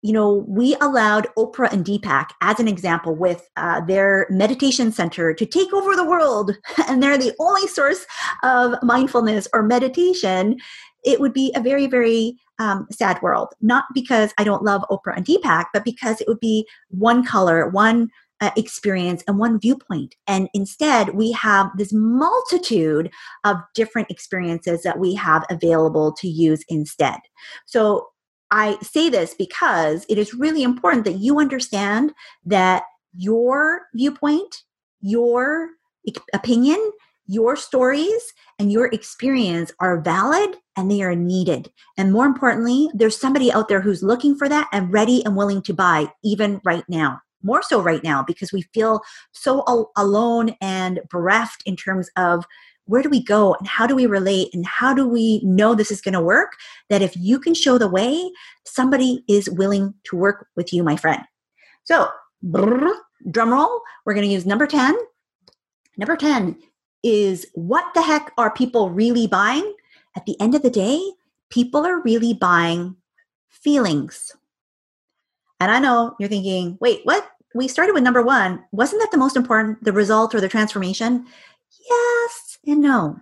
you 0.04 0.14
know, 0.14 0.46
we 0.48 0.76
allowed 0.76 1.28
Oprah 1.38 1.72
and 1.74 1.84
Deepak 1.84 2.28
as 2.42 2.60
an 2.60 2.68
example 2.68 3.16
with 3.16 3.50
uh, 3.58 3.82
their 3.82 4.28
meditation 4.30 4.92
center 4.92 5.34
to 5.34 5.46
take 5.46 5.74
over 5.74 5.96
the 5.96 6.06
world, 6.06 6.56
and 6.88 7.02
they're 7.02 7.18
the 7.18 7.34
only 7.40 7.68
source 7.68 8.06
of 8.44 8.76
mindfulness 8.84 9.48
or 9.54 9.64
meditation. 9.64 10.58
It 11.04 11.20
would 11.20 11.34
be 11.34 11.52
a 11.56 11.62
very, 11.62 11.88
very 11.88 12.38
um, 12.60 12.88
sad 12.92 13.22
world. 13.22 13.50
Not 13.62 13.86
because 13.94 14.34
I 14.38 14.44
don't 14.44 14.64
love 14.64 14.84
Oprah 14.90 15.16
and 15.18 15.26
Deepak, 15.26 15.66
but 15.74 15.84
because 15.84 16.22
it 16.22 16.28
would 16.28 16.40
be 16.40 16.68
one 16.90 17.24
color, 17.24 17.68
one 17.68 18.10
uh, 18.42 18.52
experience 18.56 19.24
and 19.28 19.40
one 19.40 19.60
viewpoint. 19.60 20.16
And 20.28 20.50
instead, 20.54 21.16
we 21.16 21.32
have 21.32 21.70
this 21.78 21.92
multitude 21.94 23.12
of 23.44 23.58
different 23.74 24.12
experiences 24.12 24.84
that 24.84 25.00
we 25.00 25.16
have 25.16 25.44
available 25.50 26.14
to 26.14 26.28
use 26.28 26.64
instead. 26.70 27.20
So 27.66 28.08
I 28.52 28.78
say 28.82 29.10
this 29.10 29.34
because 29.34 30.06
it 30.08 30.18
is 30.18 30.34
really 30.34 30.64
important 30.64 31.04
that 31.06 31.18
you 31.18 31.40
understand 31.40 32.14
that 32.46 32.84
your 33.16 33.82
viewpoint, 33.94 34.64
your 35.02 35.70
opinion, 36.34 36.92
your 37.26 37.58
stories, 37.58 38.34
and 38.58 38.72
your 38.72 38.86
experience 38.88 39.72
are 39.82 40.00
valid 40.00 40.56
and 40.78 40.90
they 40.90 41.02
are 41.02 41.16
needed. 41.16 41.70
And 41.98 42.14
more 42.14 42.26
importantly, 42.26 42.90
there's 42.94 43.20
somebody 43.20 43.52
out 43.52 43.68
there 43.68 43.82
who's 43.82 44.02
looking 44.02 44.38
for 44.38 44.48
that 44.48 44.70
and 44.72 44.94
ready 44.94 45.26
and 45.26 45.36
willing 45.36 45.62
to 45.64 45.74
buy, 45.74 46.14
even 46.24 46.62
right 46.64 46.86
now 46.88 47.20
more 47.44 47.62
so 47.62 47.82
right 47.82 48.04
now 48.04 48.24
because 48.24 48.52
we 48.52 48.64
feel 48.74 49.02
so 49.32 49.64
al- 49.68 49.92
alone 49.96 50.56
and 50.62 51.00
bereft 51.10 51.64
in 51.66 51.76
terms 51.76 52.10
of 52.18 52.46
where 52.86 53.02
do 53.02 53.10
we 53.10 53.24
go 53.24 53.54
and 53.56 53.68
how 53.68 53.86
do 53.86 53.96
we 53.96 54.06
relate 54.06 54.50
and 54.54 54.66
how 54.66 54.94
do 54.94 55.08
we 55.08 55.42
know 55.44 55.76
this 55.76 55.92
is 55.92 56.02
going 56.02 56.14
to 56.14 56.22
work 56.22 56.54
that 56.90 57.02
if 57.02 57.16
you 57.16 57.40
can 57.40 57.54
show 57.54 57.78
the 57.78 57.90
way 57.90 58.32
somebody 58.66 59.24
is 59.28 59.50
willing 59.50 59.94
to 60.06 60.16
work 60.16 60.48
with 60.56 60.74
you 60.74 60.84
my 60.84 60.96
friend. 60.96 61.22
So 61.84 62.10
brrr, 62.46 62.94
drum 63.32 63.52
roll 63.52 63.82
we're 64.06 64.14
going 64.14 64.28
to 64.28 64.34
use 64.34 64.46
number 64.46 64.68
10 64.68 64.96
number 65.98 66.16
10 66.16 66.58
is 67.04 67.48
what 67.54 67.86
the 67.94 68.02
heck 68.02 68.32
are 68.38 68.54
people 68.54 68.90
really 68.90 69.28
buying? 69.28 69.74
At 70.16 70.26
the 70.26 70.40
end 70.42 70.56
of 70.56 70.62
the 70.62 70.70
day 70.70 71.02
people 71.50 71.86
are 71.86 72.02
really 72.02 72.34
buying 72.34 72.96
feelings 73.50 74.36
and 75.60 75.72
I 75.72 75.80
know 75.80 76.16
you're 76.20 76.30
thinking, 76.30 76.78
wait, 76.80 77.02
what? 77.04 77.28
We 77.56 77.68
started 77.68 77.94
with 77.94 78.04
number 78.04 78.22
one. 78.22 78.64
Wasn't 78.72 79.02
that 79.02 79.12
the 79.12 79.18
most 79.18 79.36
important, 79.36 79.84
the 79.84 79.94
result 79.94 80.36
or 80.36 80.42
the 80.42 80.50
transformation? 80.50 81.26
Yes 81.90 82.58
and 82.68 82.82
no. 82.82 83.20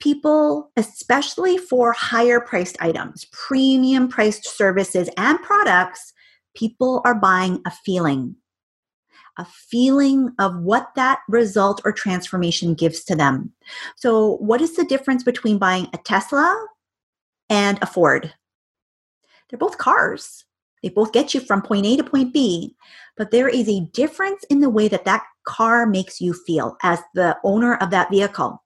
People, 0.00 0.70
especially 0.76 1.58
for 1.58 1.92
higher 1.92 2.40
priced 2.40 2.80
items, 2.80 3.26
premium 3.32 4.08
priced 4.08 4.46
services 4.46 5.10
and 5.18 5.40
products, 5.42 6.14
people 6.54 7.02
are 7.04 7.14
buying 7.14 7.60
a 7.66 7.70
feeling, 7.70 8.36
a 9.36 9.44
feeling 9.44 10.32
of 10.38 10.56
what 10.56 10.88
that 10.96 11.18
result 11.28 11.82
or 11.84 11.92
transformation 11.92 12.72
gives 12.72 13.04
to 13.04 13.14
them. 13.14 13.52
So, 13.96 14.36
what 14.36 14.62
is 14.62 14.76
the 14.76 14.84
difference 14.84 15.22
between 15.22 15.58
buying 15.58 15.88
a 15.92 15.98
Tesla 15.98 16.66
and 17.50 17.78
a 17.82 17.86
Ford? 17.86 18.32
They're 19.48 19.58
both 19.58 19.76
cars. 19.76 20.44
They 20.82 20.88
both 20.88 21.12
get 21.12 21.34
you 21.34 21.40
from 21.40 21.62
point 21.62 21.86
A 21.86 21.96
to 21.96 22.04
point 22.04 22.32
B, 22.32 22.74
but 23.16 23.30
there 23.30 23.48
is 23.48 23.68
a 23.68 23.88
difference 23.92 24.44
in 24.44 24.60
the 24.60 24.70
way 24.70 24.88
that 24.88 25.04
that 25.04 25.24
car 25.46 25.86
makes 25.86 26.20
you 26.20 26.32
feel 26.32 26.76
as 26.82 27.00
the 27.14 27.36
owner 27.44 27.76
of 27.76 27.90
that 27.90 28.10
vehicle. 28.10 28.62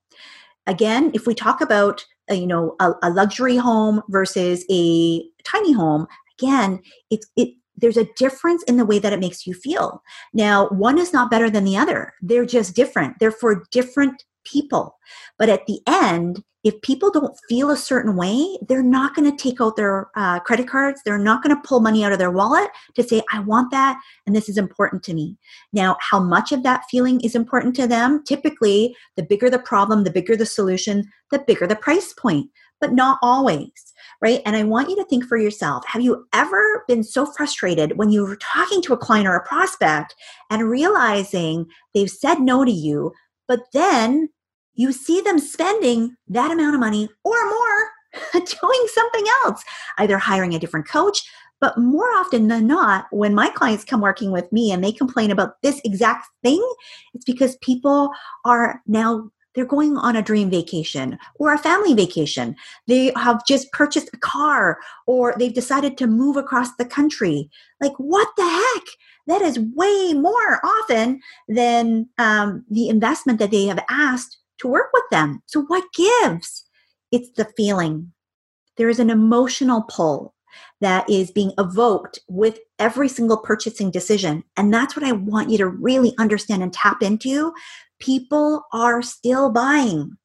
Again, 0.66 1.10
if 1.14 1.26
we 1.26 1.34
talk 1.34 1.60
about 1.60 2.04
uh, 2.30 2.34
you 2.34 2.46
know 2.46 2.76
a, 2.80 2.92
a 3.02 3.10
luxury 3.10 3.56
home 3.56 4.02
versus 4.08 4.64
a 4.70 5.22
tiny 5.44 5.72
home, 5.72 6.06
again, 6.38 6.80
it's 7.10 7.26
it 7.36 7.54
there's 7.76 7.96
a 7.96 8.08
difference 8.16 8.62
in 8.64 8.76
the 8.76 8.86
way 8.86 8.98
that 8.98 9.12
it 9.12 9.20
makes 9.20 9.46
you 9.46 9.54
feel. 9.54 10.02
Now, 10.32 10.68
one 10.68 10.98
is 10.98 11.12
not 11.12 11.30
better 11.30 11.50
than 11.50 11.64
the 11.64 11.76
other. 11.76 12.12
They're 12.22 12.46
just 12.46 12.76
different. 12.76 13.18
They're 13.18 13.32
for 13.32 13.64
different 13.72 14.22
people. 14.44 14.98
But 15.38 15.48
at 15.48 15.66
the 15.66 15.80
end, 15.86 16.42
if 16.64 16.80
people 16.80 17.10
don't 17.10 17.38
feel 17.46 17.70
a 17.70 17.76
certain 17.76 18.16
way, 18.16 18.56
they're 18.66 18.82
not 18.82 19.14
going 19.14 19.30
to 19.30 19.36
take 19.36 19.60
out 19.60 19.76
their 19.76 20.08
uh, 20.16 20.40
credit 20.40 20.66
cards. 20.66 21.02
They're 21.04 21.18
not 21.18 21.42
going 21.42 21.54
to 21.54 21.62
pull 21.62 21.80
money 21.80 22.02
out 22.02 22.12
of 22.12 22.18
their 22.18 22.30
wallet 22.30 22.70
to 22.94 23.02
say, 23.02 23.22
I 23.30 23.40
want 23.40 23.70
that 23.70 24.00
and 24.26 24.34
this 24.34 24.48
is 24.48 24.56
important 24.56 25.02
to 25.04 25.14
me. 25.14 25.36
Now, 25.74 25.96
how 26.00 26.20
much 26.20 26.52
of 26.52 26.62
that 26.62 26.84
feeling 26.90 27.20
is 27.20 27.34
important 27.34 27.76
to 27.76 27.86
them? 27.86 28.24
Typically, 28.24 28.96
the 29.16 29.22
bigger 29.22 29.50
the 29.50 29.58
problem, 29.58 30.04
the 30.04 30.10
bigger 30.10 30.36
the 30.36 30.46
solution, 30.46 31.04
the 31.30 31.44
bigger 31.46 31.66
the 31.66 31.76
price 31.76 32.14
point, 32.14 32.50
but 32.80 32.94
not 32.94 33.18
always. 33.22 33.70
Right. 34.22 34.40
And 34.46 34.56
I 34.56 34.64
want 34.64 34.88
you 34.88 34.96
to 34.96 35.04
think 35.04 35.24
for 35.24 35.36
yourself 35.36 35.84
have 35.86 36.00
you 36.00 36.26
ever 36.32 36.84
been 36.88 37.02
so 37.02 37.26
frustrated 37.26 37.98
when 37.98 38.10
you 38.10 38.24
were 38.24 38.36
talking 38.36 38.80
to 38.82 38.94
a 38.94 38.98
client 38.98 39.26
or 39.26 39.34
a 39.34 39.46
prospect 39.46 40.14
and 40.50 40.70
realizing 40.70 41.66
they've 41.92 42.10
said 42.10 42.40
no 42.40 42.64
to 42.64 42.70
you, 42.70 43.12
but 43.48 43.60
then 43.72 44.28
you 44.74 44.92
see 44.92 45.20
them 45.20 45.38
spending 45.38 46.16
that 46.28 46.50
amount 46.50 46.74
of 46.74 46.80
money 46.80 47.08
or 47.24 47.44
more 47.44 47.90
doing 48.32 48.86
something 48.92 49.24
else, 49.44 49.62
either 49.98 50.18
hiring 50.18 50.54
a 50.54 50.58
different 50.58 50.88
coach. 50.88 51.22
But 51.60 51.78
more 51.78 52.10
often 52.16 52.48
than 52.48 52.66
not, 52.66 53.06
when 53.10 53.34
my 53.34 53.48
clients 53.48 53.84
come 53.84 54.00
working 54.00 54.30
with 54.32 54.52
me 54.52 54.70
and 54.70 54.82
they 54.82 54.92
complain 54.92 55.30
about 55.30 55.62
this 55.62 55.80
exact 55.84 56.26
thing, 56.42 56.62
it's 57.14 57.24
because 57.24 57.56
people 57.62 58.10
are 58.44 58.82
now 58.86 59.30
they're 59.54 59.64
going 59.64 59.96
on 59.96 60.16
a 60.16 60.22
dream 60.22 60.50
vacation 60.50 61.16
or 61.36 61.54
a 61.54 61.58
family 61.58 61.94
vacation. 61.94 62.56
They 62.88 63.12
have 63.16 63.46
just 63.46 63.70
purchased 63.72 64.10
a 64.12 64.18
car 64.18 64.78
or 65.06 65.34
they've 65.38 65.54
decided 65.54 65.96
to 65.98 66.06
move 66.06 66.36
across 66.36 66.74
the 66.74 66.84
country. 66.84 67.48
Like, 67.80 67.92
what 67.98 68.28
the 68.36 68.48
heck? 68.48 68.84
That 69.26 69.42
is 69.42 69.58
way 69.58 70.12
more 70.12 70.60
often 70.64 71.20
than 71.48 72.08
um, 72.18 72.64
the 72.70 72.88
investment 72.88 73.38
that 73.38 73.50
they 73.50 73.66
have 73.66 73.82
asked 73.88 74.38
to 74.58 74.68
work 74.68 74.90
with 74.92 75.04
them. 75.10 75.42
So, 75.46 75.62
what 75.62 75.84
gives? 75.94 76.64
It's 77.10 77.30
the 77.36 77.46
feeling. 77.56 78.12
There 78.76 78.88
is 78.88 78.98
an 78.98 79.10
emotional 79.10 79.82
pull 79.82 80.34
that 80.80 81.08
is 81.08 81.30
being 81.30 81.52
evoked 81.58 82.18
with 82.28 82.58
every 82.78 83.08
single 83.08 83.38
purchasing 83.38 83.90
decision. 83.90 84.44
And 84.56 84.72
that's 84.72 84.96
what 84.96 85.04
I 85.04 85.12
want 85.12 85.50
you 85.50 85.58
to 85.58 85.66
really 85.66 86.14
understand 86.18 86.62
and 86.62 86.72
tap 86.72 87.02
into. 87.02 87.52
People 88.00 88.62
are 88.72 89.00
still 89.02 89.50
buying. 89.50 90.16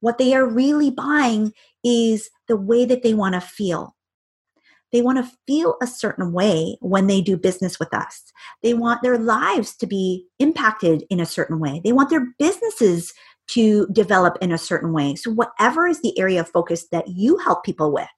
What 0.00 0.18
they 0.18 0.34
are 0.34 0.46
really 0.46 0.90
buying 0.90 1.52
is 1.84 2.30
the 2.48 2.56
way 2.56 2.84
that 2.84 3.02
they 3.02 3.14
want 3.14 3.34
to 3.34 3.40
feel. 3.40 3.94
They 4.92 5.02
want 5.02 5.18
to 5.18 5.32
feel 5.46 5.76
a 5.82 5.86
certain 5.86 6.32
way 6.32 6.76
when 6.80 7.06
they 7.06 7.20
do 7.20 7.36
business 7.36 7.78
with 7.78 7.92
us. 7.94 8.32
They 8.62 8.74
want 8.74 9.02
their 9.02 9.18
lives 9.18 9.76
to 9.76 9.86
be 9.86 10.26
impacted 10.38 11.04
in 11.10 11.20
a 11.20 11.26
certain 11.26 11.58
way. 11.58 11.80
They 11.84 11.92
want 11.92 12.10
their 12.10 12.26
businesses 12.38 13.12
to 13.48 13.86
develop 13.92 14.36
in 14.40 14.52
a 14.52 14.58
certain 14.58 14.92
way. 14.92 15.14
So, 15.14 15.30
whatever 15.30 15.86
is 15.86 16.02
the 16.02 16.18
area 16.18 16.40
of 16.40 16.48
focus 16.48 16.86
that 16.92 17.08
you 17.08 17.38
help 17.38 17.64
people 17.64 17.92
with, 17.92 18.08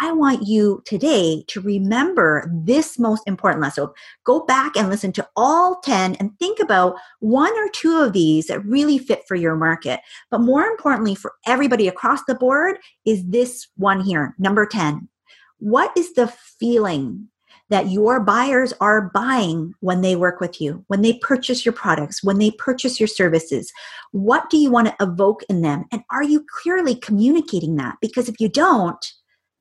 I 0.00 0.12
want 0.12 0.46
you 0.46 0.82
today 0.84 1.44
to 1.48 1.60
remember 1.60 2.50
this 2.52 2.98
most 2.98 3.22
important 3.26 3.62
lesson. 3.62 3.88
Go 4.24 4.44
back 4.44 4.76
and 4.76 4.88
listen 4.88 5.12
to 5.12 5.28
all 5.36 5.80
10 5.84 6.16
and 6.16 6.36
think 6.38 6.58
about 6.58 6.96
one 7.20 7.52
or 7.56 7.68
two 7.68 8.00
of 8.00 8.12
these 8.12 8.48
that 8.48 8.64
really 8.64 8.98
fit 8.98 9.22
for 9.28 9.36
your 9.36 9.54
market. 9.54 10.00
But 10.30 10.40
more 10.40 10.64
importantly, 10.64 11.14
for 11.14 11.34
everybody 11.46 11.86
across 11.86 12.24
the 12.26 12.34
board, 12.34 12.78
is 13.06 13.24
this 13.26 13.68
one 13.76 14.00
here, 14.00 14.34
number 14.38 14.66
10. 14.66 15.08
What 15.58 15.92
is 15.96 16.14
the 16.14 16.28
feeling 16.58 17.28
that 17.70 17.90
your 17.90 18.20
buyers 18.20 18.74
are 18.80 19.10
buying 19.14 19.72
when 19.80 20.02
they 20.02 20.16
work 20.16 20.40
with 20.40 20.60
you, 20.60 20.84
when 20.88 21.02
they 21.02 21.14
purchase 21.14 21.64
your 21.64 21.72
products, 21.72 22.22
when 22.22 22.38
they 22.38 22.50
purchase 22.52 23.00
your 23.00 23.06
services? 23.06 23.72
What 24.12 24.50
do 24.50 24.58
you 24.58 24.70
want 24.70 24.88
to 24.88 24.96
evoke 25.00 25.42
in 25.48 25.62
them? 25.62 25.84
And 25.90 26.02
are 26.10 26.22
you 26.22 26.44
clearly 26.62 26.94
communicating 26.94 27.76
that? 27.76 27.96
Because 28.00 28.28
if 28.28 28.38
you 28.38 28.48
don't, 28.48 29.04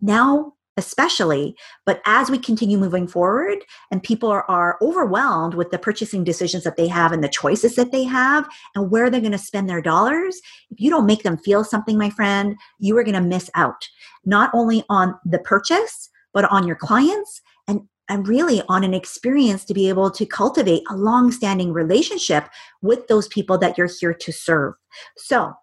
now 0.01 0.53
especially 0.77 1.55
but 1.85 2.01
as 2.05 2.29
we 2.29 2.37
continue 2.37 2.77
moving 2.77 3.07
forward 3.07 3.59
and 3.91 4.01
people 4.01 4.29
are, 4.29 4.49
are, 4.49 4.77
overwhelmed 4.81 5.53
with 5.53 5.69
the 5.71 5.77
purchasing 5.77 6.23
decisions 6.23 6.63
that 6.63 6.77
they 6.77 6.87
have 6.87 7.11
and 7.11 7.23
the 7.23 7.29
choices 7.29 7.75
that 7.75 7.91
they 7.91 8.03
have 8.03 8.47
and 8.75 8.89
where 8.89 9.09
they're 9.09 9.21
going 9.21 9.31
to 9.31 9.37
spend 9.37 9.69
their 9.69 9.81
dollars 9.81 10.39
if 10.71 10.79
you 10.79 10.89
don't 10.89 11.05
make 11.05 11.23
them 11.23 11.37
feel 11.37 11.63
something 11.63 11.97
my 11.97 12.09
friend 12.09 12.55
you 12.79 12.97
are 12.97 13.03
going 13.03 13.13
to 13.13 13.21
miss 13.21 13.49
out 13.55 13.87
not 14.25 14.49
only 14.53 14.83
on 14.89 15.15
the 15.25 15.39
purchase 15.39 16.09
but 16.33 16.45
on 16.51 16.67
your 16.67 16.75
clients 16.75 17.41
and 17.67 17.81
and 18.09 18.27
really 18.27 18.61
on 18.67 18.83
an 18.83 18.93
experience 18.93 19.63
to 19.65 19.73
be 19.73 19.87
able 19.87 20.11
to 20.11 20.25
cultivate 20.25 20.83
a 20.89 20.95
long-standing 20.95 21.71
relationship 21.71 22.49
with 22.81 23.07
those 23.07 23.27
people 23.29 23.57
that 23.57 23.77
you're 23.77 23.89
here 23.99 24.13
to 24.13 24.31
serve. 24.31 24.73
So 25.17 25.53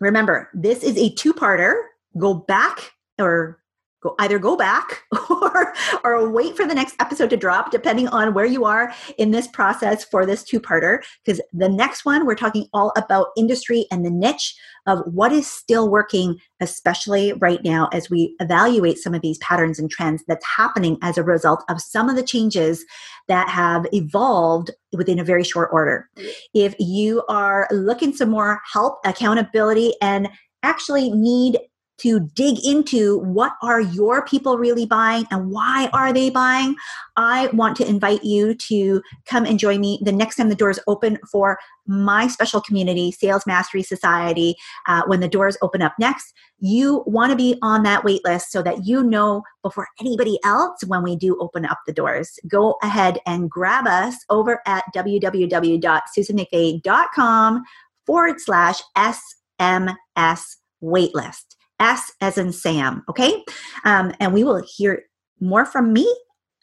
remember 0.00 0.50
this 0.52 0.82
is 0.82 0.98
a 0.98 1.10
two-parter. 1.14 1.74
Go 2.18 2.34
back 2.34 2.92
or 3.18 3.61
go 4.02 4.14
either 4.18 4.38
go 4.38 4.56
back 4.56 5.02
or 5.30 5.74
or 6.04 6.30
wait 6.30 6.56
for 6.56 6.66
the 6.66 6.74
next 6.74 6.96
episode 7.00 7.30
to 7.30 7.36
drop 7.36 7.70
depending 7.70 8.08
on 8.08 8.34
where 8.34 8.44
you 8.44 8.64
are 8.64 8.92
in 9.18 9.30
this 9.30 9.46
process 9.46 10.04
for 10.04 10.26
this 10.26 10.42
two-parter. 10.42 11.02
Because 11.24 11.40
the 11.52 11.68
next 11.68 12.04
one 12.04 12.26
we're 12.26 12.34
talking 12.34 12.66
all 12.72 12.92
about 12.96 13.28
industry 13.36 13.86
and 13.90 14.04
the 14.04 14.10
niche 14.10 14.54
of 14.86 15.00
what 15.06 15.32
is 15.32 15.46
still 15.46 15.88
working 15.88 16.38
especially 16.60 17.32
right 17.34 17.62
now 17.64 17.88
as 17.92 18.08
we 18.08 18.34
evaluate 18.40 18.98
some 18.98 19.14
of 19.14 19.22
these 19.22 19.38
patterns 19.38 19.78
and 19.78 19.90
trends 19.90 20.22
that's 20.26 20.46
happening 20.46 20.96
as 21.02 21.18
a 21.18 21.22
result 21.22 21.64
of 21.68 21.80
some 21.80 22.08
of 22.08 22.16
the 22.16 22.22
changes 22.22 22.84
that 23.28 23.48
have 23.48 23.86
evolved 23.92 24.70
within 24.92 25.18
a 25.18 25.24
very 25.24 25.44
short 25.44 25.68
order. 25.72 26.08
If 26.54 26.74
you 26.78 27.24
are 27.28 27.68
looking 27.70 28.14
some 28.14 28.30
more 28.30 28.60
help 28.72 28.98
accountability 29.04 29.94
and 30.00 30.28
actually 30.62 31.10
need 31.10 31.58
to 32.02 32.20
dig 32.34 32.64
into 32.64 33.18
what 33.18 33.52
are 33.62 33.80
your 33.80 34.24
people 34.24 34.58
really 34.58 34.86
buying 34.86 35.26
and 35.30 35.50
why 35.50 35.88
are 35.92 36.12
they 36.12 36.30
buying 36.30 36.74
i 37.16 37.48
want 37.48 37.76
to 37.76 37.86
invite 37.86 38.24
you 38.24 38.54
to 38.54 39.02
come 39.26 39.44
and 39.44 39.58
join 39.58 39.80
me 39.80 39.98
the 40.02 40.12
next 40.12 40.36
time 40.36 40.48
the 40.48 40.54
doors 40.54 40.78
open 40.86 41.18
for 41.30 41.58
my 41.86 42.28
special 42.28 42.60
community 42.60 43.10
sales 43.10 43.44
mastery 43.44 43.82
society. 43.82 44.54
Uh, 44.86 45.02
when 45.06 45.18
the 45.18 45.28
doors 45.28 45.56
open 45.62 45.82
up 45.82 45.94
next 45.98 46.32
you 46.64 47.02
want 47.06 47.30
to 47.30 47.36
be 47.36 47.58
on 47.60 47.82
that 47.82 48.04
wait 48.04 48.24
list 48.24 48.52
so 48.52 48.62
that 48.62 48.86
you 48.86 49.02
know 49.02 49.42
before 49.62 49.88
anybody 50.00 50.38
else 50.44 50.84
when 50.86 51.02
we 51.02 51.16
do 51.16 51.36
open 51.40 51.64
up 51.64 51.78
the 51.86 51.92
doors. 51.92 52.38
Go 52.46 52.76
ahead 52.82 53.18
and 53.26 53.50
grab 53.50 53.88
us 53.88 54.14
over 54.30 54.62
at 54.64 54.84
www.susanmcveigh.com 54.94 57.64
forward 58.06 58.40
slash 58.40 58.80
sms 58.96 60.56
waitlist 60.82 61.56
S 61.82 62.12
as 62.20 62.38
in 62.38 62.52
Sam, 62.52 63.04
okay? 63.10 63.44
Um, 63.84 64.14
and 64.20 64.32
we 64.32 64.44
will 64.44 64.62
hear 64.76 65.02
more 65.40 65.66
from 65.66 65.92
me 65.92 66.06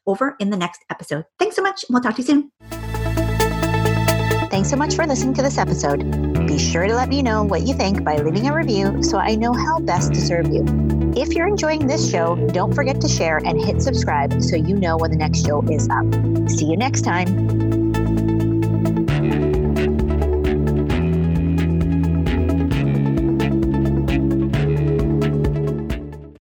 over 0.08 0.36
in 0.40 0.50
the 0.50 0.58
next 0.58 0.84
episode. 0.90 1.26
Thanks 1.38 1.56
so 1.56 1.62
much. 1.62 1.86
We'll 1.90 2.02
talk 2.02 2.16
to 2.16 2.22
you 2.22 2.28
soon. 2.28 2.52
Thanks 4.50 4.72
so 4.72 4.76
much 4.76 4.96
for 4.96 5.06
listening 5.06 5.36
to 5.36 5.44
this 5.44 5.60
episode. 5.60 6.48
Be 6.48 6.58
sure 6.58 6.88
to 6.88 6.96
let 6.96 7.10
me 7.10 7.22
know 7.22 7.44
what 7.44 7.68
you 7.68 7.76
think 7.76 8.04
by 8.04 8.18
leaving 8.18 8.48
a 8.48 8.56
review 8.56 9.04
so 9.04 9.20
I 9.20 9.36
know 9.36 9.54
how 9.54 9.80
best 9.80 10.14
to 10.16 10.20
serve 10.20 10.48
you. 10.48 10.66
If 11.16 11.34
you're 11.34 11.48
enjoying 11.48 11.86
this 11.86 12.10
show, 12.10 12.36
don't 12.48 12.74
forget 12.74 13.00
to 13.02 13.08
share 13.08 13.38
and 13.38 13.62
hit 13.62 13.82
subscribe 13.82 14.42
so 14.42 14.56
you 14.56 14.76
know 14.76 14.98
when 14.98 15.12
the 15.12 15.18
next 15.18 15.46
show 15.46 15.62
is 15.70 15.88
up. 15.90 16.50
See 16.50 16.66
you 16.66 16.78
next 16.78 17.02
time. 17.02 17.79